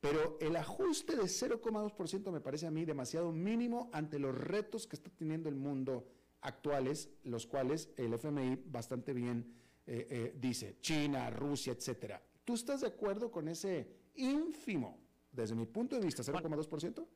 [0.00, 4.96] pero el ajuste de 0,2% me parece a mí demasiado mínimo ante los retos que
[4.96, 6.08] está teniendo el mundo
[6.40, 9.54] actuales, los cuales el FMI bastante bien
[9.86, 12.22] eh, eh, dice, China, Rusia, etcétera.
[12.44, 14.98] ¿Tú estás de acuerdo con ese ínfimo,
[15.30, 17.06] desde mi punto de vista, 0,2%?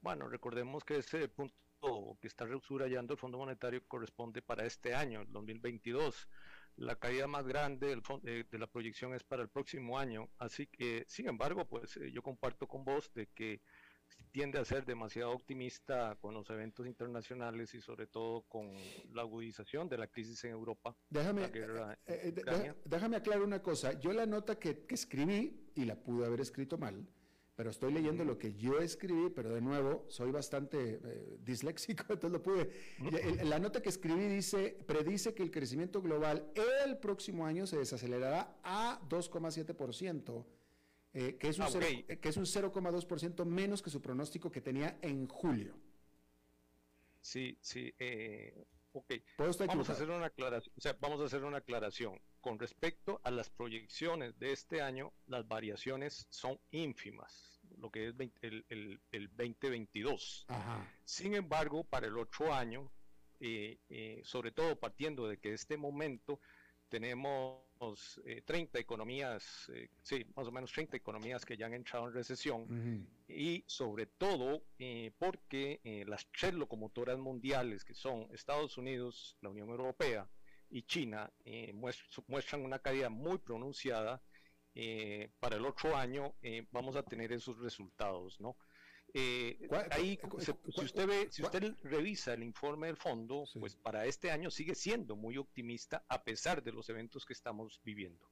[0.00, 1.54] Bueno, recordemos que ese punto
[2.20, 6.28] que está subrayando el Fondo Monetario corresponde para este año, el 2022.
[6.76, 10.28] La caída más grande eh, de la proyección es para el próximo año.
[10.38, 13.60] Así que, sin embargo, pues eh, yo comparto con vos de que
[14.30, 18.72] tiende a ser demasiado optimista con los eventos internacionales y sobre todo con
[19.12, 20.96] la agudización de la crisis en Europa.
[21.10, 21.50] Déjame,
[22.06, 23.98] eh, déjame aclarar una cosa.
[23.98, 27.06] Yo la nota que, que escribí, y la pude haber escrito mal,
[27.58, 32.30] pero estoy leyendo lo que yo escribí, pero de nuevo, soy bastante eh, disléxico, entonces
[32.30, 32.70] lo pude.
[33.42, 36.52] la nota que escribí dice, predice que el crecimiento global
[36.84, 40.44] el próximo año se desacelerará a 2,7%,
[41.14, 45.74] eh, que es un, ah, un 0,2% menos que su pronóstico que tenía en julio.
[47.20, 49.14] Sí, sí, eh, ok.
[49.38, 52.20] Vamos a hacer una aclaración, o sea, vamos a hacer una aclaración.
[52.40, 58.14] Con respecto a las proyecciones de este año, las variaciones son ínfimas lo que es
[58.40, 60.46] el, el, el 2022.
[61.04, 62.90] Sin embargo, para el otro año,
[63.40, 66.40] eh, eh, sobre todo partiendo de que este momento
[66.88, 67.62] tenemos
[68.44, 69.70] 30 eh, economías,
[70.02, 74.62] sí, más o menos 30 economías que ya han entrado en recesión y sobre todo
[75.18, 80.28] porque las tres locomotoras mundiales que son Estados Unidos, la Unión Europea
[80.70, 81.30] y China
[82.26, 84.22] muestran una caída muy pronunciada
[84.80, 88.56] eh, para el otro año eh, vamos a tener esos resultados, ¿no?
[89.14, 94.30] Eh, ahí, si usted ve, si usted revisa el informe del fondo, pues para este
[94.30, 98.28] año sigue siendo muy optimista a pesar de los eventos que estamos viviendo.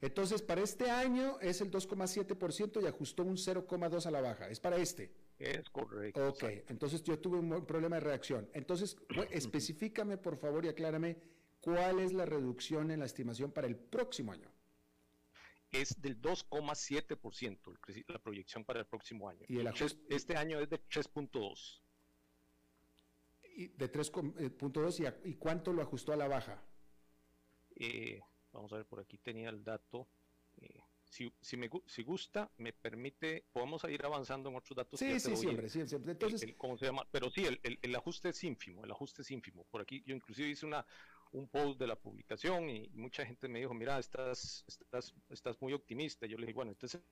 [0.00, 4.48] Entonces, para este año es el 2,7% y ajustó un 0,2 a la baja.
[4.48, 5.12] Es para este.
[5.38, 6.28] Es correcto.
[6.28, 8.48] Ok, entonces yo tuve un problema de reacción.
[8.52, 8.96] Entonces,
[9.30, 11.16] específicame por favor y aclárame
[11.60, 14.53] cuál es la reducción en la estimación para el próximo año
[15.74, 19.44] es del 2,7% la proyección para el próximo año.
[19.48, 19.70] ¿Y el
[20.08, 21.80] este año es de 3.2.
[23.56, 26.62] Y de 3.2 y, y, cuánto lo ajustó a la baja?
[27.76, 28.20] Eh,
[28.52, 30.08] vamos a ver, por aquí tenía el dato.
[30.56, 34.98] Eh, si, si, me, si gusta, me permite, podemos ir avanzando en otros datos.
[34.98, 36.12] Sí, sí, siempre, siempre.
[36.12, 37.06] Entonces, ¿cómo se llama?
[37.10, 39.64] Pero sí, el, el, el, ajuste es ínfimo, el ajuste es ínfimo.
[39.70, 40.84] Por aquí yo inclusive hice una,
[41.34, 45.72] un post de la publicación y mucha gente me dijo, mira, estás, estás, estás muy
[45.72, 46.26] optimista.
[46.26, 47.02] Yo le dije, bueno, entonces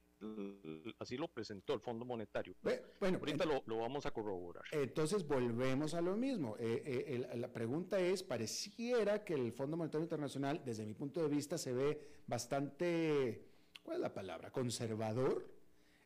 [0.99, 2.55] así lo presentó el Fondo Monetario.
[3.01, 4.65] bueno, ahorita lo, lo, vamos a corroborar.
[4.71, 6.57] Entonces volvemos a lo mismo.
[6.59, 11.29] Eh, eh, la pregunta es, pareciera que el Fondo Monetario Internacional, desde mi punto de
[11.29, 13.45] vista, se ve bastante,
[13.83, 14.51] ¿cuál es la palabra?
[14.51, 15.52] Conservador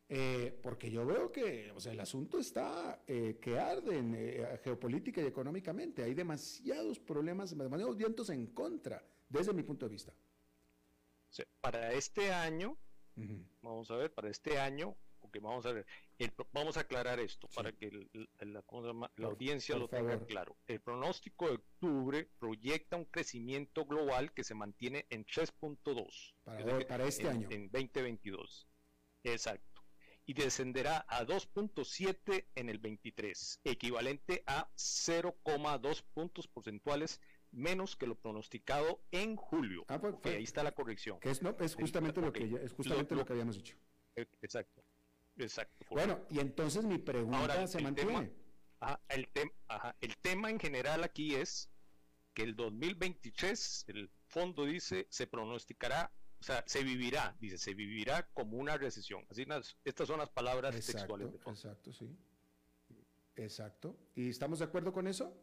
[0.09, 5.21] eh, porque yo veo que o sea, el asunto está eh, que arde eh, geopolítica
[5.21, 6.03] y económicamente.
[6.03, 10.13] Hay demasiados problemas, demasiados vientos en contra, desde mi punto de vista.
[11.59, 12.77] para este año,
[13.61, 15.85] vamos a ver, para este año, porque vamos a ver,
[16.53, 17.91] vamos a aclarar esto para que
[18.39, 18.63] la,
[19.25, 20.55] audiencia lo tenga claro.
[20.67, 27.05] El pronóstico de octubre proyecta un crecimiento global que se mantiene en 3.2 para, para
[27.07, 27.49] este año.
[27.51, 28.69] En 2022.
[29.23, 29.76] Exacto
[30.27, 37.21] y descenderá a 2.7 en el 23, equivalente a 0,2 puntos porcentuales
[37.51, 39.85] menos que lo pronosticado en julio.
[39.87, 41.17] Ah, pues, ahí está la corrección.
[41.21, 43.77] Que es, no, es justamente, lo, que, es justamente lo, que habíamos dicho.
[44.41, 44.83] Exacto.
[45.37, 45.85] Exacto.
[45.89, 48.33] Bueno, y entonces mi pregunta se mantiene.
[49.07, 49.29] el,
[50.01, 51.71] el tema en general aquí es
[52.33, 58.27] que el 2023, el fondo dice, se pronosticará o sea, se vivirá, dice, se vivirá
[58.33, 59.25] como una recesión.
[59.29, 59.45] Así,
[59.83, 61.31] estas son las palabras textuales.
[61.31, 62.15] De exacto, sí.
[63.35, 63.97] Exacto.
[64.15, 65.35] ¿Y estamos de acuerdo con eso?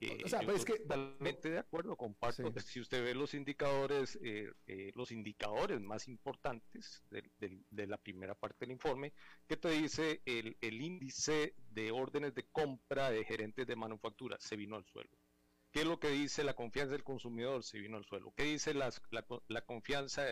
[0.00, 2.52] Eh, o sea, pues que totalmente de acuerdo, comparto.
[2.56, 2.66] Sí.
[2.66, 7.22] Si usted ve los indicadores, eh, eh, los indicadores más importantes de,
[7.70, 9.12] de, la primera parte del informe,
[9.46, 14.36] ¿qué te dice el, el índice de órdenes de compra de gerentes de manufactura?
[14.40, 15.16] Se vino al suelo.
[15.72, 17.64] ¿Qué es lo que dice la confianza del consumidor?
[17.64, 18.32] Se vino al suelo.
[18.36, 18.92] ¿Qué dice la,
[19.62, 20.22] confianza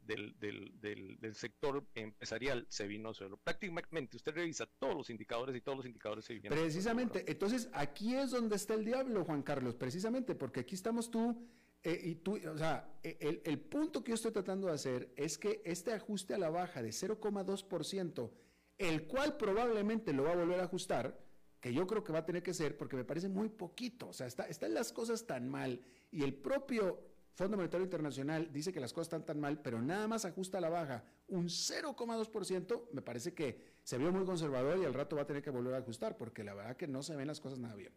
[0.00, 2.66] del, sector empresarial?
[2.70, 3.36] Se vino al suelo.
[3.36, 8.14] Prácticamente usted revisa todos los indicadores y todos los indicadores se vinieron Precisamente, entonces aquí
[8.14, 11.46] es donde está el diablo, Juan Carlos, precisamente, porque aquí estamos tú
[11.82, 15.12] eh, y tú, o sea, e, el, el punto que yo estoy tratando de hacer
[15.14, 18.30] es que este ajuste a la baja de 0,2%,
[18.78, 21.29] el cual probablemente lo va a volver a ajustar,
[21.60, 24.12] que yo creo que va a tener que ser, porque me parece muy poquito, o
[24.12, 25.80] sea, está, están las cosas tan mal
[26.10, 30.06] y el propio Fondo Monetario Internacional dice que las cosas están tan mal, pero nada
[30.06, 34.84] más ajusta a la baja un 0,2%, me parece que se vio muy conservador y
[34.84, 37.16] al rato va a tener que volver a ajustar, porque la verdad que no se
[37.16, 37.92] ven las cosas nada bien.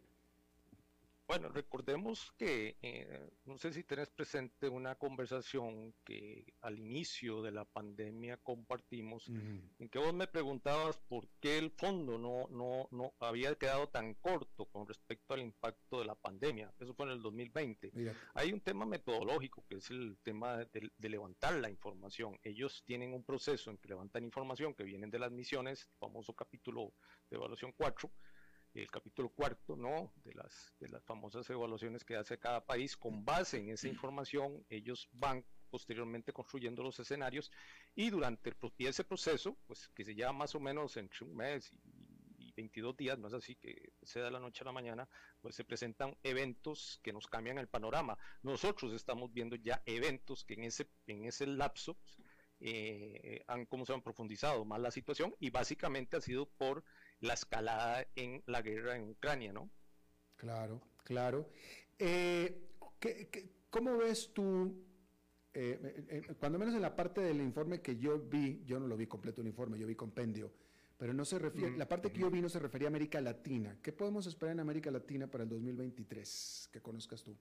[1.26, 7.50] Bueno, recordemos que, eh, no sé si tenés presente una conversación que al inicio de
[7.50, 13.14] la pandemia compartimos, en que vos me preguntabas por qué el fondo no, no, no
[13.20, 16.74] había quedado tan corto con respecto al impacto de la pandemia.
[16.78, 17.92] Eso fue en el 2020.
[18.34, 22.38] Hay un tema metodológico que es el tema de, de, levantar la información.
[22.42, 26.92] Ellos tienen un proceso en que levantan información que vienen de las misiones, famoso capítulo
[27.30, 28.10] de evaluación 4
[28.74, 30.12] el capítulo cuarto, ¿no?
[30.24, 34.64] De las, de las famosas evaluaciones que hace cada país, con base en esa información,
[34.68, 37.50] ellos van posteriormente construyendo los escenarios
[37.94, 42.52] y durante ese proceso, pues que se lleva más o menos entre un mes y,
[42.56, 45.08] 22 días, no es así que se da la noche a la mañana,
[45.40, 48.16] pues se presentan eventos que nos cambian el panorama.
[48.42, 51.96] Nosotros estamos viendo ya eventos que en ese, en ese lapso
[52.60, 56.84] eh, han, como se han profundizado más la situación y básicamente ha sido por
[57.20, 59.70] la escalada en la guerra en Ucrania, ¿no?
[60.36, 61.48] Claro, claro.
[61.98, 62.70] Eh,
[63.70, 64.84] cómo ves tú,
[65.52, 68.96] eh, eh, cuando menos en la parte del informe que yo vi, yo no lo
[68.96, 70.52] vi completo el informe, yo vi compendio,
[70.96, 73.20] pero no se refiere, mm, la parte que yo vi no se refería a América
[73.20, 73.78] Latina.
[73.82, 77.36] ¿Qué podemos esperar en América Latina para el 2023 que conozcas tú?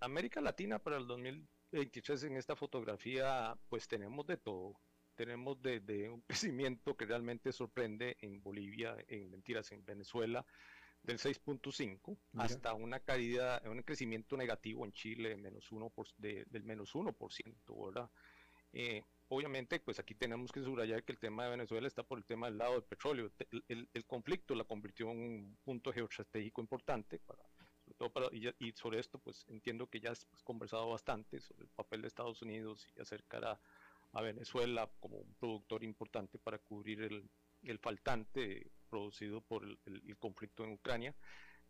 [0.00, 4.74] América Latina para el 2023 en esta fotografía, pues tenemos de todo
[5.20, 10.46] tenemos desde un crecimiento que realmente sorprende en Bolivia, en mentiras, en Venezuela,
[11.02, 16.94] del 6.5 hasta una caída, un crecimiento negativo en Chile menos uno por, del menos
[16.94, 18.10] 1%, ¿verdad?
[18.72, 22.24] Eh, obviamente, pues aquí tenemos que subrayar que el tema de Venezuela está por el
[22.24, 23.30] tema del lado del petróleo.
[23.68, 27.42] El, el, conflicto la convirtió en un punto geoestratégico importante para,
[27.84, 31.70] sobre todo para, y, sobre esto, pues entiendo que ya has conversado bastante sobre el
[31.70, 33.60] papel de Estados Unidos y acercar a,
[34.12, 37.30] a Venezuela como un productor importante para cubrir el,
[37.62, 41.14] el faltante producido por el, conflicto en Ucrania.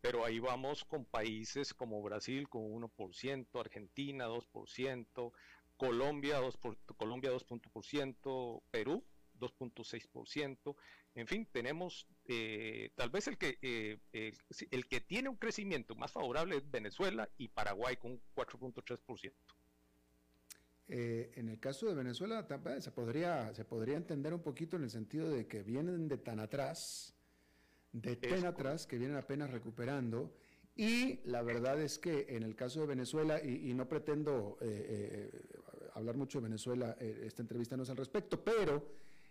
[0.00, 5.32] Pero ahí vamos con países como Brasil con 1%, Argentina 2%,
[5.76, 9.04] Colombia 2%, por, Colombia 2%, Perú
[9.38, 10.76] 2.6%.
[11.16, 13.98] En fin, tenemos eh, tal vez el que, eh,
[14.70, 19.32] el que tiene un crecimiento más favorable es Venezuela y Paraguay con 4.3%.
[20.92, 22.44] Eh, en el caso de Venezuela
[22.80, 26.40] se podría, se podría entender un poquito en el sentido de que vienen de tan
[26.40, 27.14] atrás,
[27.92, 30.34] de tan atrás, que vienen apenas recuperando.
[30.74, 35.42] Y la verdad es que en el caso de Venezuela, y, no pretendo eh, eh,
[35.94, 38.84] hablar mucho de Venezuela, esta entrevista no es al respecto, pero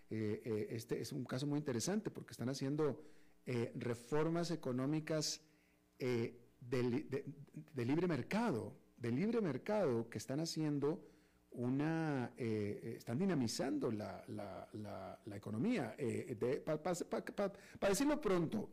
[0.09, 3.03] este es un caso muy interesante porque están haciendo
[3.75, 5.41] reformas económicas
[5.97, 6.39] de,
[7.75, 11.03] libre mercado, de libre mercado que están haciendo
[11.51, 15.95] una, eh, eh, están dinamizando la, economía.
[15.97, 18.69] Eh, Para decirlo pronto,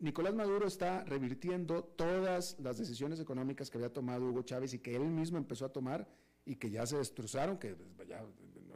[0.00, 4.96] Nicolás Maduro está revirtiendo todas las decisiones económicas que había tomado Hugo Chávez y que
[4.96, 6.08] él mismo empezó a tomar
[6.44, 8.24] y que ya se destrozaron, que pues, ya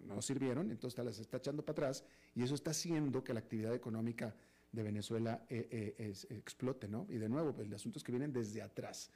[0.06, 3.74] no, sirvieron, entonces las está echando para atrás y eso está haciendo que la actividad
[3.74, 4.34] económica
[4.70, 7.06] de Venezuela explote, ¿no?
[7.08, 9.10] Y de nuevo, pues, el asunto es que vienen desde atrás.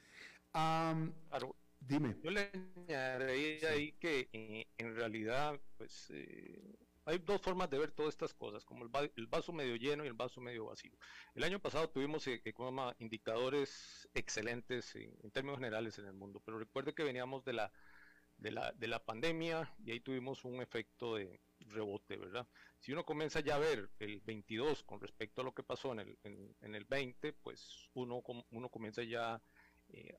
[1.79, 2.15] Dime.
[2.21, 2.51] Yo le
[2.87, 8.33] añadiría ahí que eh, en realidad, pues eh, hay dos formas de ver todas estas
[8.33, 10.95] cosas, como el, vaso medio lleno y el vaso medio vacío.
[11.33, 12.43] El año pasado tuvimos eh,
[12.99, 17.71] indicadores excelentes en, términos generales en el mundo, pero recuerde que veníamos de la,
[18.37, 22.47] de la, de la pandemia y ahí tuvimos un efecto de rebote, ¿verdad?
[22.79, 25.99] Si uno comienza ya a ver el 22 con respecto a lo que pasó en
[26.01, 28.21] el, en, el 20, pues uno,
[28.51, 29.41] uno comienza ya
[29.91, 30.17] eh,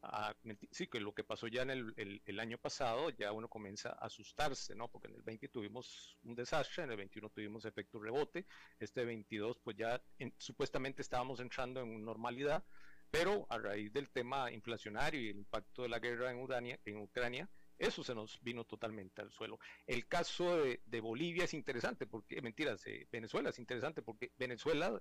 [0.71, 4.07] sí, que lo que pasó ya en el, el, año pasado, ya uno comienza a
[4.07, 4.89] asustarse, ¿no?
[4.89, 8.47] Porque en el 20 tuvimos un desastre, en el 21 tuvimos efecto rebote,
[8.79, 10.03] este 22 pues ya
[10.39, 12.65] supuestamente estábamos entrando en normalidad,
[13.11, 16.97] pero a raíz del tema inflacionario y el impacto de la guerra en, Ucrania, en
[16.99, 17.49] Ucrania
[17.81, 19.59] eso se nos vino totalmente al suelo.
[19.87, 25.01] El caso de, de Bolivia es interesante, porque, mentiras, eh, Venezuela es interesante, porque Venezuela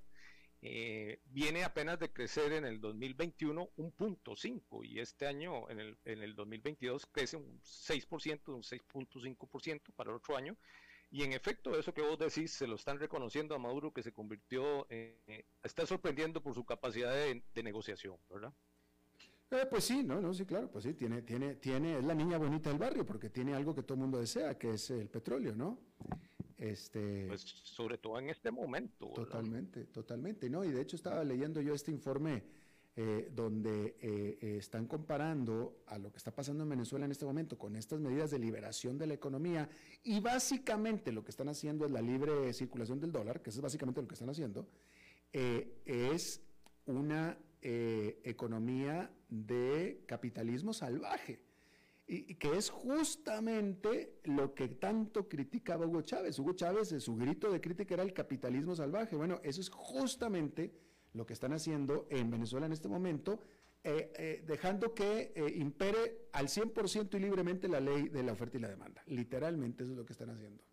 [0.62, 5.80] eh, viene apenas de crecer en el 2021 un punto 5 y este año en
[5.80, 10.58] el, en el 2022 crece un 6%, un 6.5% para el otro año.
[11.12, 14.12] Y en efecto, eso que vos decís, se lo están reconociendo a Maduro que se
[14.12, 18.54] convirtió, eh, está sorprendiendo por su capacidad de, negociación, ¿verdad?
[19.50, 22.38] Eh, pues sí, no, no, sí, claro, pues sí, tiene, tiene, tiene, es la niña
[22.38, 25.56] bonita del barrio porque tiene algo que todo el mundo desea, que es el petróleo,
[25.56, 25.80] ¿no?
[26.60, 29.08] Este, pues sobre todo en este momento.
[29.16, 30.50] Totalmente, totalmente.
[30.50, 32.44] No, y de hecho estaba leyendo yo este informe
[32.98, 37.24] eh, donde eh, eh, están comparando a lo que está pasando en Venezuela en este
[37.24, 39.70] momento con estas medidas de liberación de la economía
[40.04, 43.64] y básicamente lo que están haciendo es la libre circulación del dólar, que eso es
[43.64, 44.68] básicamente lo que están haciendo,
[45.32, 46.42] es
[46.88, 51.49] una economía de capitalismo salvaje
[52.12, 56.40] y, que es justamente lo que tanto criticaba Hugo Chávez.
[56.40, 59.16] Hugo Chávez, su grito de crítica era el capitalismo salvaje.
[59.16, 60.74] Bueno, eso es justamente
[61.14, 63.42] lo que están haciendo en Venezuela en este momento,
[63.84, 68.58] eh, eh, dejando que eh, impere al 100% y libremente la ley de la oferta
[68.58, 69.04] y la demanda.
[69.06, 70.64] Literalmente eso es lo que están haciendo.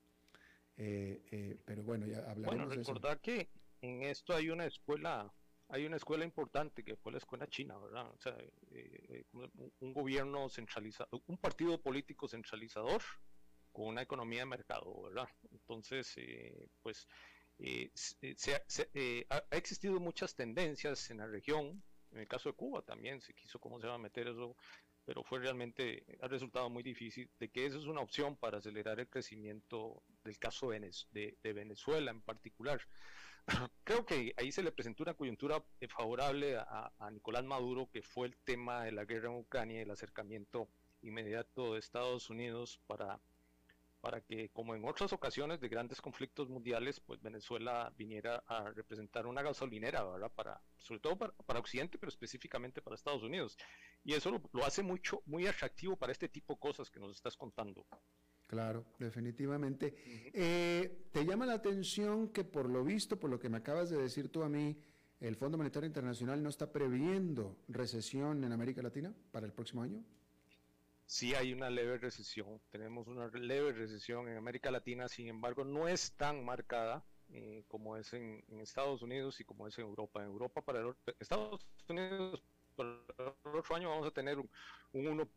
[0.74, 3.50] pero bueno, ya hablaremos bueno, recordar que
[3.82, 5.30] en esto hay una escuela
[5.68, 8.08] hay una escuela importante que fue la escuela china, ¿verdad?
[8.08, 8.36] O sea,
[8.70, 9.24] eh,
[9.80, 13.02] un, gobierno centralizado, un partido político centralizador
[13.72, 15.28] con una economía de mercado, ¿verdad?
[15.50, 17.08] Entonces, eh, pues,
[17.58, 17.90] eh,
[19.30, 23.58] ha, existido muchas tendencias en la región, en el caso de Cuba también se quiso,
[23.58, 24.56] ¿cómo se va a meter eso?
[25.04, 28.98] Pero fue realmente, ha resultado muy difícil, de que eso es una opción para acelerar
[29.00, 32.80] el crecimiento del caso de Venezuela en particular.
[33.84, 38.36] Creo que ahí se le presentó una coyuntura favorable a, Nicolás Maduro, que fue el
[38.38, 40.68] tema de la guerra en Ucrania el acercamiento
[41.02, 43.20] inmediato de Estados Unidos para,
[44.00, 49.26] para que, como en otras ocasiones de grandes conflictos mundiales, pues Venezuela viniera a representar
[49.26, 50.32] una gasolinera, ¿verdad?
[50.34, 53.56] Para, sobre todo para, Occidente, pero específicamente para Estados Unidos.
[54.02, 57.12] Y eso lo, lo hace mucho, muy atractivo para este tipo de cosas que nos
[57.12, 57.86] estás contando.
[58.46, 59.94] Claro, definitivamente.
[60.32, 63.96] Eh, ¿Te llama la atención que por lo visto, por lo que me acabas de
[63.96, 64.78] decir tú a mí,
[65.20, 70.04] el Fondo Monetario Internacional no está previendo recesión en América Latina para el próximo año?
[71.06, 75.88] Sí hay una leve recesión, tenemos una leve recesión en América Latina, sin embargo no
[75.88, 80.20] es tan marcada eh, como es en, Estados Unidos y como es en Europa.
[80.22, 82.42] En Europa para el, Estados Unidos
[82.76, 84.50] para el otro año vamos a tener un,
[84.92, 85.28] un 1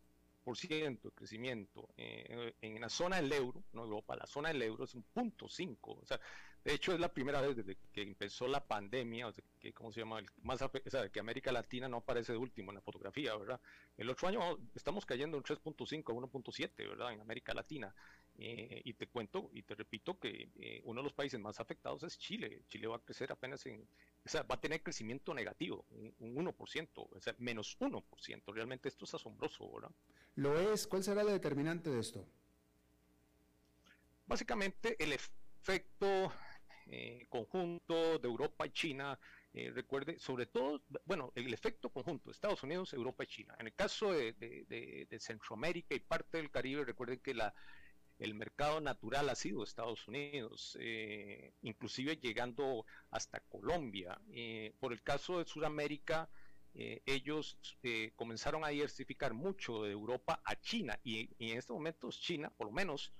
[0.44, 4.94] de crecimiento eh, en la zona del euro, no Europa, la zona del euro es
[4.94, 5.92] un punto 5.
[5.92, 6.20] O sea,
[6.64, 9.92] de hecho es la primera vez desde que empezó la pandemia, o sea, que, ¿cómo
[9.92, 10.22] se llama?
[10.42, 13.60] Más, o sea, que América Latina no aparece de último en la fotografía, ¿verdad?
[13.96, 17.12] El otro año estamos cayendo en 3.5 a 1.7, ¿verdad?
[17.12, 17.94] En América Latina.
[18.42, 22.02] Eh, y te cuento y te repito que eh, uno de los países más afectados
[22.04, 22.62] es Chile.
[22.68, 23.86] Chile va a crecer apenas en,
[24.24, 28.54] o sea, va a tener crecimiento negativo, un, un 1%, o sea, menos 1%.
[28.54, 29.90] Realmente esto es asombroso, ¿verdad?
[30.36, 30.86] Lo es.
[30.86, 32.26] ¿Cuál será la determinante de esto?
[34.30, 36.32] básicamente el efecto
[36.86, 39.18] eh, conjunto de Europa y China,
[39.52, 43.56] eh, recuerde, sobre todo, bueno, el efecto conjunto, Estados Unidos, Europa y China.
[43.58, 47.52] En el caso de, Centroamérica y parte del Caribe, recuerden que la,
[48.20, 54.20] el mercado natural ha sido Estados Unidos, eh, inclusive llegando hasta Colombia.
[54.78, 56.28] por el caso de Sudamérica,
[56.72, 57.58] ellos
[58.14, 62.68] comenzaron a diversificar mucho de Europa a China y, y, en estos momentos China, por
[62.68, 63.12] lo menos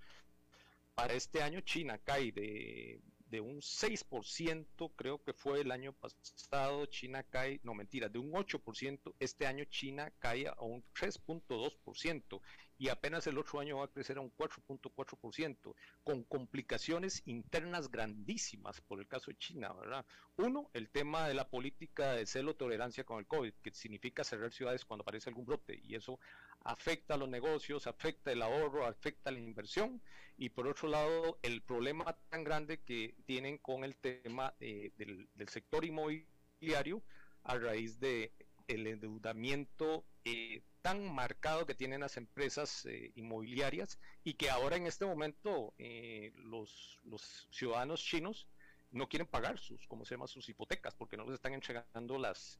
[0.94, 6.86] para este año, China cae de de un 6%, creo que fue el año pasado,
[6.86, 12.40] China cae, no mentira, de un 8%, este año China cae a un 3.2%
[12.80, 18.80] y apenas el otro año va a crecer a un 4.4%, con complicaciones internas grandísimas
[18.80, 20.06] por el caso de China, ¿verdad?
[20.38, 24.50] Uno, el tema de la política de celo tolerancia con el COVID, que significa cerrar
[24.50, 26.18] ciudades cuando aparece algún brote, y eso
[26.64, 30.00] afecta a los negocios, afecta el ahorro, afecta la inversión,
[30.38, 35.84] y por otro lado, el problema tan grande que tienen con el tema del, sector
[35.84, 37.02] inmobiliario
[37.42, 38.32] a raíz de
[38.68, 44.86] el endeudamiento eh, tan marcado que tienen las empresas eh, inmobiliarias y que ahora en
[44.86, 48.46] este momento eh, los, los ciudadanos chinos
[48.90, 50.26] no quieren pagar sus, ¿cómo se llama?
[50.26, 52.58] sus hipotecas porque no les están entregando las,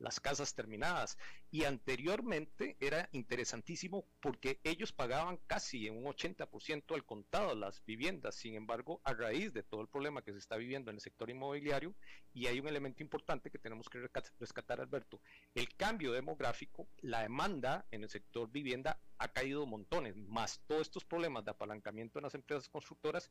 [0.00, 1.16] las casas terminadas.
[1.52, 8.34] Y anteriormente era interesantísimo porque ellos pagaban casi en un 80% al contado las viviendas.
[8.34, 11.30] Sin embargo, a raíz de todo el problema que se está viviendo en el sector
[11.30, 11.94] inmobiliario,
[12.32, 15.20] y hay un elemento importante que tenemos que rescatar, Alberto,
[15.54, 21.04] el cambio demográfico, la demanda en el sector vivienda ha caído montones, más todos estos
[21.04, 23.30] problemas de apalancamiento en las empresas constructoras,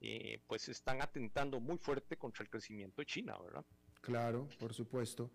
[0.00, 3.64] eh, pues están atentando muy fuerte contra el crecimiento de China, ¿verdad?
[4.00, 5.30] Claro, por supuesto.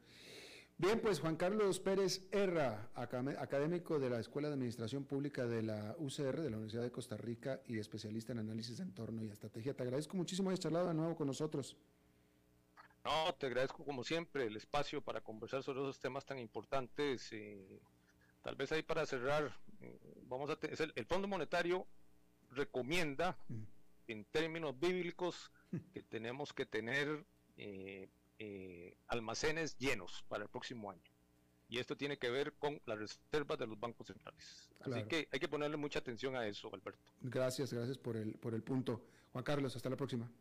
[0.79, 5.93] Bien, pues Juan Carlos Pérez Herra, académico de la Escuela de Administración Pública de la
[5.99, 9.73] UCR, de la Universidad de Costa Rica y especialista en análisis de entorno y estrategia.
[9.73, 11.75] Te agradezco muchísimo haber charlado de nuevo con nosotros.
[13.03, 17.27] No, te agradezco como siempre el espacio para conversar sobre esos temas tan importantes.
[17.33, 17.81] Eh,
[18.41, 21.87] tal vez ahí para cerrar, eh, vamos a el, el, Fondo Monetario
[22.51, 23.63] recomienda mm.
[24.07, 25.51] en términos bíblicos
[25.93, 27.25] que tenemos que tener
[27.57, 28.07] eh,
[29.19, 31.01] almacenes llenos para el próximo año.
[31.69, 34.69] Y esto tiene que ver con las reservas de los bancos centrales.
[34.79, 37.11] Así que hay que ponerle mucha atención a eso, Alberto.
[37.21, 39.05] Gracias, gracias por el, por el punto.
[39.31, 40.31] Juan Carlos, hasta la próxima.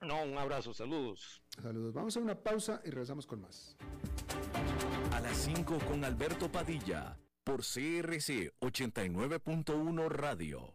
[0.00, 1.42] No, un abrazo, saludos.
[1.60, 1.92] Saludos.
[1.94, 3.76] Vamos a una pausa y regresamos con más.
[5.12, 10.74] A las 5 con Alberto Padilla, por CRC 89.1 Radio.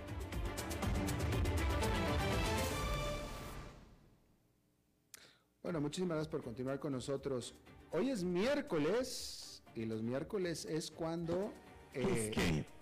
[5.63, 7.53] Bueno, muchísimas gracias por continuar con nosotros.
[7.91, 11.53] Hoy es miércoles y los miércoles es cuando...
[11.93, 12.31] Eh,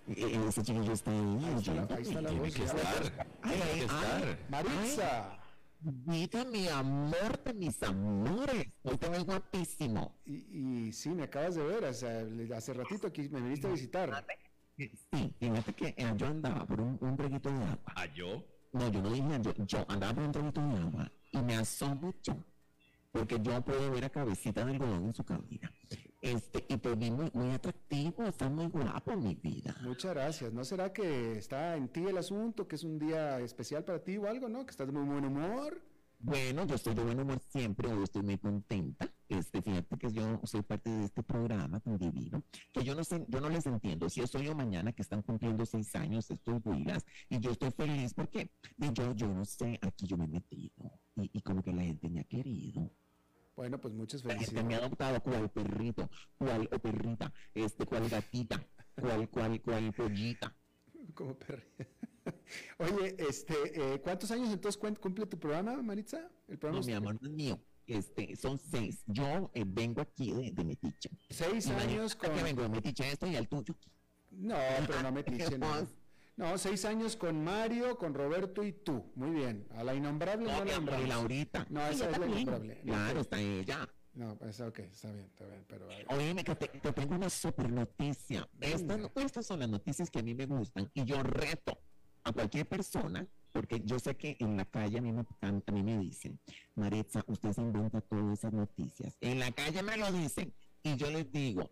[0.08, 1.40] que ese chiquillo está ahí.
[1.44, 2.54] Ahí está la, ahí está la voz.
[2.54, 3.28] Que estar.
[3.42, 5.40] Ay, ay, ay, Maritza.
[5.82, 8.68] Vida, mi amor de mis amores.
[8.84, 10.16] Hoy te ves guapísimo.
[10.26, 11.84] Y, y sí, me acabas de ver.
[11.84, 12.26] O sea,
[12.56, 14.26] hace ratito aquí me viniste a visitar.
[14.78, 17.94] Sí, fíjate que eh, yo andaba por un, un breguito de agua.
[17.96, 18.42] ¿A yo?
[18.72, 19.54] No, yo no dije yo.
[19.66, 22.38] Yo andaba por un breguito de agua y me asombro yo
[23.12, 25.72] porque yo puedo ver a cabecita de algodón en su cabina.
[26.22, 29.76] Este, y te vi muy, muy atractivo, está muy guapo, mi vida.
[29.82, 30.52] Muchas gracias.
[30.54, 34.18] ¿No será que está en ti el asunto, que es un día especial para ti
[34.18, 34.66] o algo, no?
[34.66, 35.82] Que estás de muy buen humor.
[36.20, 39.10] Bueno, yo estoy de buen humor siempre, hoy estoy muy contenta.
[39.30, 43.24] Este, fíjate que yo soy parte de este programa tan divino, que yo no sé,
[43.28, 46.60] yo no les entiendo si es hoy o mañana que están cumpliendo seis años estos
[46.66, 51.00] huilas, y yo estoy feliz porque yo, yo no sé, aquí yo me he metido,
[51.16, 52.92] y, y como que la gente me ha querido.
[53.56, 54.54] Bueno, pues muchas felicidades.
[54.54, 58.66] La gente me ha adoptado cual perrito, cual o perrita, este, cual gatita,
[58.96, 60.56] cual, cual, cual pollita.
[61.14, 61.86] Como perrita.
[62.78, 66.32] Oye, este, eh, ¿cuántos años entonces cumple tu programa, Maritza?
[66.48, 67.60] El programa no, mi amor, no es mío.
[67.90, 69.04] Este, son seis.
[69.06, 71.10] Yo eh, vengo aquí de, de Metiche.
[71.30, 72.34] Seis años con...
[72.34, 73.76] que vengo de Metiche esto y el tuyo.
[74.32, 75.88] No, pero no Metiche, no.
[76.38, 79.12] No, seis años con Mario, con Roberto y tú.
[79.16, 79.68] Muy bien.
[79.72, 81.68] A la innombrable no, no la Laurita.
[81.70, 82.82] No, esa es la innombrable.
[82.82, 83.90] Claro, está ella.
[84.14, 85.88] No, pues ok, está bien, está bien, pero...
[86.10, 88.50] Oye, que te, te, tengo una super noticia.
[88.60, 91.80] Estas, estas son las noticias que a mí me gustan y yo reto
[92.24, 95.84] a cualquier persona, porque yo sé que en la calle a mí me, a mí
[95.84, 96.40] me dicen,
[96.76, 99.18] Maritza, usted se inventa todas esas noticias.
[99.22, 101.70] En la calle me lo dicen y yo les digo,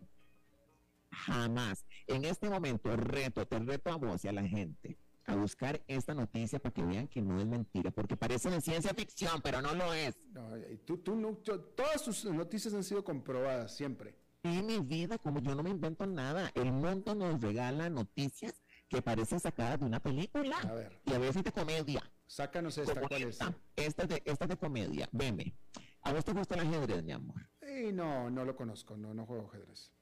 [1.10, 1.84] jamás.
[2.06, 4.98] En este momento reto, te reto a vos y a la gente
[5.28, 8.94] a buscar esta noticia para que vean que no es mentira, porque parece de ciencia
[8.94, 10.16] ficción, pero no lo es.
[10.32, 10.52] No,
[10.86, 11.42] tú, tú,
[11.76, 14.14] todas sus noticias han sido comprobadas siempre.
[14.42, 19.02] Y mi vida, como yo no me invento nada, el mundo nos regala noticias que
[19.02, 20.56] parecen sacadas de una película.
[20.58, 21.00] A ver.
[21.04, 22.02] Y a veces de comedia.
[22.26, 23.86] Sácanos esta, ¿cuál esta, es?
[23.86, 25.54] Esta de, esta de comedia, veme.
[26.02, 27.48] ¿A vos te gusta el ajedrez, mi amor?
[27.60, 29.92] Sí, no, no lo conozco, no, no juego ajedrez.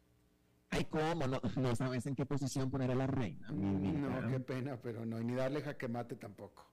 [0.70, 1.26] Ay, ¿cómo?
[1.26, 3.48] No, no sabes en qué posición poner a la reina.
[3.50, 6.66] no, qué pena, pero no, ni darle jaque mate tampoco.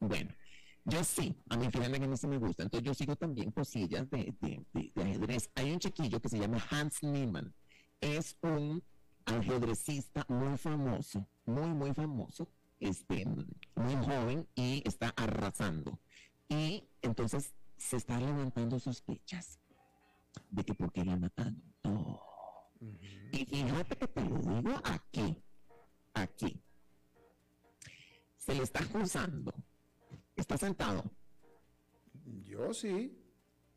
[0.00, 0.34] Bueno,
[0.84, 2.64] yo sí, a mí fíjate que a mí sí me gusta.
[2.64, 5.50] Entonces yo sigo también cosillas de, de, ajedrez.
[5.54, 7.54] Hay un chiquillo que se llama Hans Niemann.
[8.00, 8.82] Es un
[9.26, 12.48] ajedrecista muy famoso, muy, muy famoso,
[12.80, 13.26] este,
[13.74, 15.98] muy joven y está arrasando.
[16.48, 19.60] Y entonces se está levantando sospechas
[20.50, 21.56] de que por qué le matado.
[21.82, 22.36] Oh
[23.32, 25.42] y fíjate que te lo digo aquí,
[26.14, 26.62] aquí.
[28.36, 29.52] Se le está acusando.
[30.36, 31.04] Está sentado.
[32.44, 33.25] Yo sí.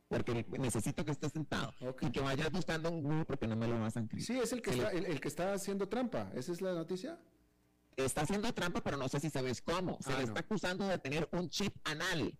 [0.09, 1.71] Porque necesito que esté sentado.
[2.01, 4.25] Y que vayas buscando un grupo porque no me lo vas a inscribir.
[4.25, 6.31] Sí, es el que, está, el, que está haciendo trampa.
[6.33, 7.19] ¿Esa es la noticia?
[7.95, 9.99] Está haciendo trampa, pero no sé si sabes cómo.
[10.01, 12.35] Se le ah, está acusando de tener un chip anal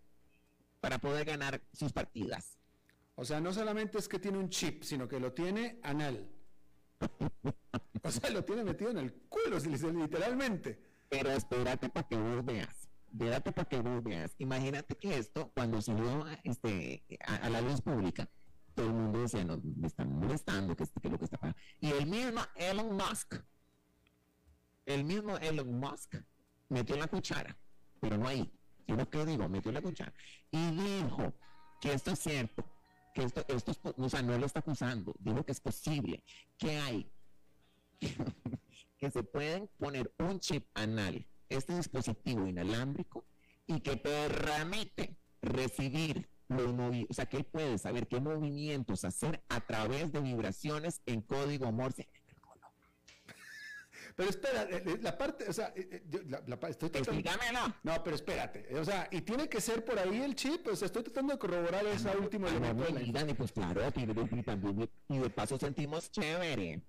[0.80, 2.58] para poder ganar sus partidas.
[3.14, 6.28] O sea, no solamente es que tiene un chip, sino que lo tiene anal.
[8.02, 10.82] O sea, lo tiene metido en el culo, literalmente.
[11.10, 12.79] Pero espérate para que vos veas.
[13.12, 14.34] Espérate para que vos veas.
[14.38, 18.28] Imagínate que esto, cuando salió este, a, la luz pública,
[18.74, 21.58] todo el mundo decía, no, me están molestando, que, que lo que está pasando.
[21.80, 23.34] Y el mismo Elon Musk,
[24.86, 26.16] el mismo Elon Musk,
[26.68, 27.56] metió la cuchara,
[28.00, 28.50] pero no ahí,
[28.86, 30.14] sino que digo, metió la cuchara,
[30.52, 31.34] y dijo
[31.80, 32.64] que esto es cierto,
[33.12, 36.22] que esto, esto o sea, no lo está acusando, digo que es posible,
[36.56, 37.12] que hay,
[38.98, 43.24] que se pueden poner un chip anal, este dispositivo inalámbrico,
[43.66, 49.42] y que permite recibir los movimientos, o sea, que él puede saber qué movimientos hacer
[49.48, 52.08] a través de vibraciones en código Morse
[54.16, 57.22] pero espera, eh, eh, la parte, o sea, eh, la, la, estoy tratando...
[57.84, 60.86] No, pero espérate, o sea, y tiene que ser por ahí el chip, o sea,
[60.86, 62.50] estoy tratando de corroborar esa última.
[62.50, 62.74] No,
[63.36, 63.82] pues claro,
[65.08, 66.82] y de paso sentimos chévere.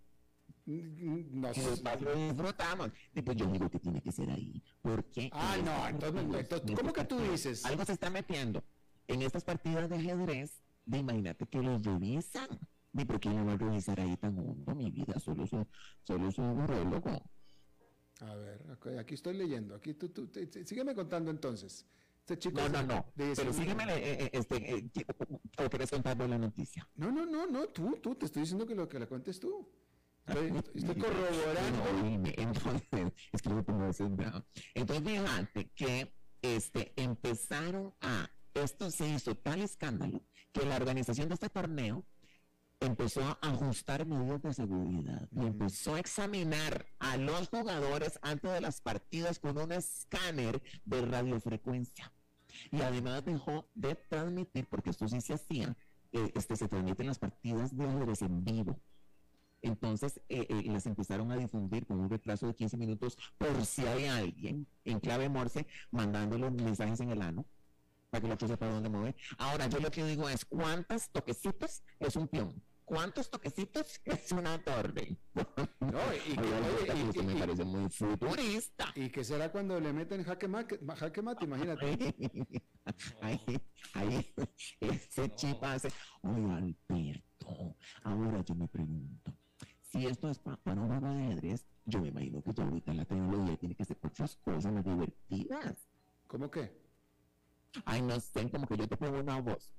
[0.66, 1.62] Mm, no sé.
[2.02, 2.92] lo disfrutamos.
[3.14, 4.62] Y pues yo digo que tiene que ser ahí.
[4.82, 5.30] Porque.
[5.34, 7.66] Ah, no, entonces, ¿cómo que tú dices?
[7.66, 8.64] Algo se está metiendo
[9.08, 10.62] en estas partidas de ajedrez.
[10.86, 12.48] De imagínate que los revisan.
[12.94, 15.18] ¿Y por qué no va a revisar ahí tan hondo mi vida?
[15.20, 15.66] Solo soy,
[16.04, 17.24] solo soy un urologo.
[18.20, 18.62] A ver,
[19.00, 19.76] aquí estoy leyendo.
[19.76, 20.30] Aquí tú, tú,
[20.66, 21.86] sígueme contando entonces.
[22.20, 23.06] Este chico no, no, no.
[23.16, 24.92] Pero sígueme, eh, eh, este, eh,
[25.58, 26.88] ¿o quieres contarme la noticia?
[26.96, 29.68] No, no, no, no, tú, tú, te estoy diciendo que lo que la cuentes tú.
[30.28, 32.24] Estoy, corroborando.
[32.38, 33.90] entonces, es que no pongo
[34.76, 41.36] Entonces, fíjate que este, empezaron a, esto se hizo tal escándalo que la organización de
[41.36, 42.06] este torneo
[42.80, 48.62] empezó a ajustar medidas de seguridad y empezó a examinar a los jugadores antes de
[48.62, 52.12] las partidas con un escáner de radiofrecuencia.
[52.72, 55.76] Y además dejó de transmitir, porque esto sí se hacía,
[56.12, 58.80] eh, este, se transmiten las partidas de ajedrez en vivo.
[59.62, 63.86] Entonces eh, eh, las empezaron a difundir con un retraso de 15 minutos por si
[63.86, 67.46] hay alguien en clave Morse mandándole mensajes en el ano
[68.10, 69.16] para que el otro sepa dónde mover.
[69.38, 72.62] Ahora, yo lo que digo es, ¿cuántos toquecitos es un peón?
[72.84, 75.18] ¿Cuántos toquecitos es una torre?
[75.80, 78.94] No, y, que, me parece muy futurista.
[78.96, 82.16] ¿Y qué será cuando le meten jaque mate, jaque mate imagínate?
[83.22, 83.62] Ahí,
[83.94, 84.34] ahí,
[84.80, 85.90] ese chip hace,
[86.22, 89.34] oye Alberto, ahora yo me pregunto,
[89.92, 93.58] si esto es para, para un de ajedrez, yo me imagino que ahorita la tecnología
[93.58, 95.88] tiene que ser otras cosas más divertidas.
[96.28, 96.72] ¿Cómo qué?
[97.86, 99.74] Ay, no sé, como que yo te pongo una voz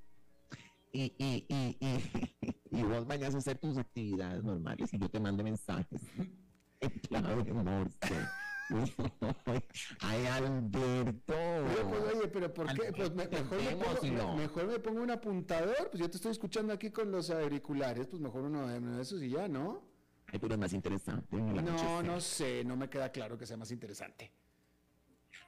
[0.93, 5.19] y, y, y, y, y vos vayas a hacer tus actividades normales y yo te
[5.19, 6.03] mando mensajes
[7.11, 8.29] de Morse.
[10.01, 11.23] Ay, Alberto.
[11.27, 12.93] pues, oye, pero ¿por qué?
[12.93, 15.91] Pues mejor, me pongo, mejor me pongo un apuntador.
[15.91, 18.07] Pues yo te estoy escuchando aquí con los auriculares.
[18.07, 19.92] Pues mejor uno de esos y ya, ¿no?
[20.33, 21.37] Es más interesante.
[21.37, 22.65] No, no sé.
[22.65, 24.33] No me queda claro que sea más interesante.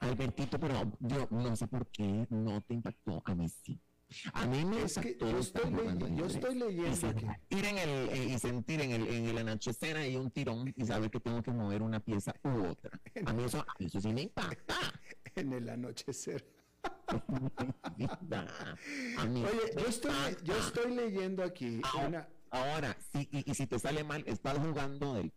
[0.00, 3.22] Albertito, pero yo no sé por qué no te impactó.
[3.24, 3.80] A mí sí.
[4.34, 5.72] A mí me es que yo estoy,
[6.14, 9.96] yo estoy leyendo y sentir en el eh, y sentir en el en el anochecer
[9.96, 13.00] hay un tirón y saber que tengo que mover una pieza u otra.
[13.24, 14.76] A mí eso, eso sí me impacta.
[15.34, 16.46] en el anochecer.
[19.18, 20.12] Oye, yo estoy,
[20.42, 22.28] yo estoy leyendo aquí una...
[22.54, 25.32] ahora sí, y, y, si te sale mal, estás jugando del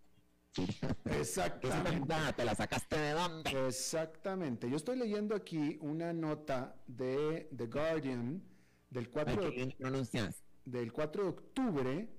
[1.05, 2.13] Exactamente.
[2.36, 3.68] ¿Te la sacaste de dónde?
[3.68, 4.70] Exactamente.
[4.70, 8.41] Yo estoy leyendo aquí una nota de The Guardian
[8.89, 10.34] del 4 de,
[10.65, 12.09] del 4 de octubre.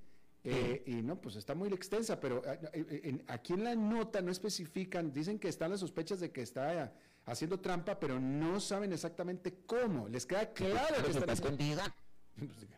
[0.45, 4.31] Eh, y no, pues está muy extensa, pero eh, eh, aquí en la nota no
[4.31, 6.95] especifican, dicen que están las sospechas de que está
[7.27, 10.09] haciendo trampa, pero no saben exactamente cómo.
[10.09, 11.95] Les queda claro que está escondida.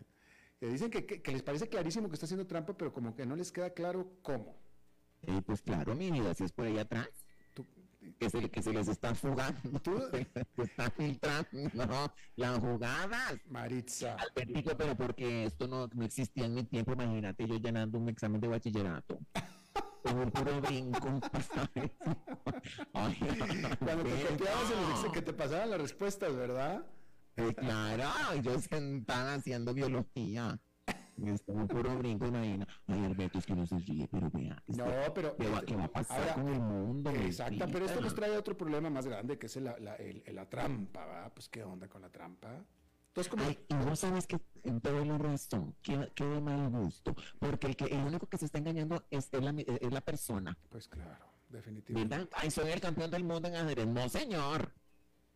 [0.61, 3.35] que dicen que, que, les parece clarísimo que está haciendo trampa, pero como que no
[3.35, 4.55] les queda claro cómo.
[5.47, 7.09] pues claro, mi vida, si es por ahí atrás
[8.19, 9.59] que se, que se les está fugando,
[10.57, 11.49] se está filtrando
[12.37, 13.41] las jugadas.
[13.49, 14.17] Maritza.
[14.35, 18.49] pero porque esto no, no existía en mi tiempo, imagínate yo llenando un examen de
[18.49, 19.19] bachillerato.
[20.03, 21.21] Un puro brinco.
[22.91, 26.83] Cuando te copiabas el que te pasaban las respuestas, ¿verdad?
[27.49, 30.61] Eh, claro, yo sentada haciendo biología.
[31.27, 32.67] Está un puro brinco, imagina.
[32.87, 34.63] Ay, Alberto, es que no se ríe, pero vea.
[34.69, 35.37] No, pero.
[35.37, 37.11] ¿Qué va, va a pasar con el mundo?
[37.11, 39.97] Exacto, pero esto nos trae otro problema más grande, que es la, la,
[40.33, 41.33] la trampa, ¿verdad?
[41.35, 42.65] Pues, ¿qué onda con la trampa?
[43.09, 43.45] Entonces, como...
[43.45, 47.67] Ay, y vos sabes que en todo la razón, qué, qué de mal gusto, porque
[47.67, 50.57] el, que, el único que se está engañando es, es, la, es la persona.
[50.69, 52.17] Pues claro, definitivamente.
[52.17, 52.31] ¿Verdad?
[52.35, 53.89] Ay, soy el campeón del mundo en ajedrez.
[53.89, 54.73] No, señor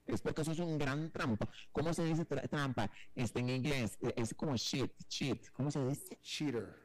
[0.06, 1.48] es porque eso es un gran trampa.
[1.72, 2.90] ¿Cómo se dice trampa?
[3.14, 5.50] Este, en inglés e, es como shit, cheat.
[5.52, 6.18] ¿Cómo se dice?
[6.22, 6.84] Cheater.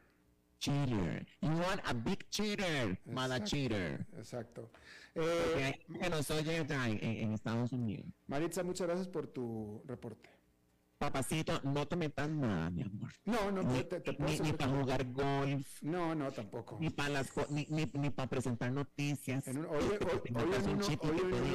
[0.58, 1.26] Cheater.
[1.40, 4.06] You want a big cheater, mala cheater.
[4.16, 4.70] Exacto.
[5.14, 8.06] Eh, bueno, soy en, en Estados Unidos.
[8.26, 10.28] Maritza, muchas gracias por tu reporte.
[11.00, 13.10] Papacito, no te metas nada, mi amor.
[13.24, 15.82] No, no, ni, te, te, ni, ni para jugar golf.
[15.82, 16.76] No, no, tampoco.
[16.78, 19.48] Ni para las ni, ni, ni para presentar noticias.
[19.48, 19.98] En un, oye,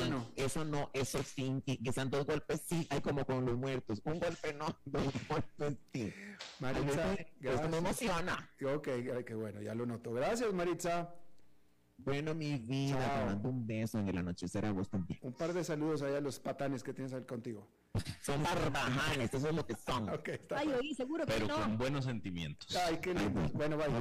[0.10, 0.26] no.
[0.36, 4.02] eso no, eso sí, que, sean dos golpes sí, hay como con los muertos.
[4.06, 6.12] Un golpe no, dos golpes sí.
[6.60, 8.50] Maritza, eso me emociona.
[8.76, 8.90] Ok,
[9.28, 10.12] qué bueno, ya lo noto.
[10.12, 11.14] Gracias, Maritza.
[11.98, 15.20] Bueno, mi vida, te mando un beso en el anochecer a vos también.
[15.22, 17.68] Un par de saludos allá a los patanes que tienes ahí contigo.
[18.22, 20.10] Son barbajanes, eso es lo que son.
[20.16, 21.56] Okay, Ay, oí, seguro que Pero no.
[21.56, 22.76] con buenos sentimientos.
[22.76, 23.42] Ay, qué lindo.
[23.54, 23.94] Bueno, vaya.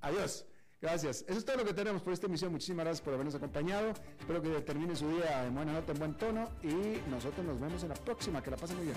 [0.00, 0.46] Adiós.
[0.80, 1.24] Gracias.
[1.26, 2.52] Eso es todo lo que tenemos por esta emisión.
[2.52, 3.92] Muchísimas gracias por habernos acompañado.
[4.20, 6.50] Espero que termine su día en buena nota, en buen tono.
[6.62, 8.42] Y nosotros nos vemos en la próxima.
[8.42, 8.96] Que la pasen muy bien.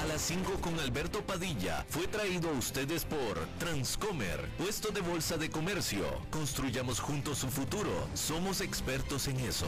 [0.00, 5.36] A las 5 con Alberto Padilla fue traído a ustedes por Transcomer, puesto de bolsa
[5.36, 6.04] de comercio.
[6.30, 7.90] Construyamos juntos su futuro.
[8.14, 9.66] Somos expertos en eso.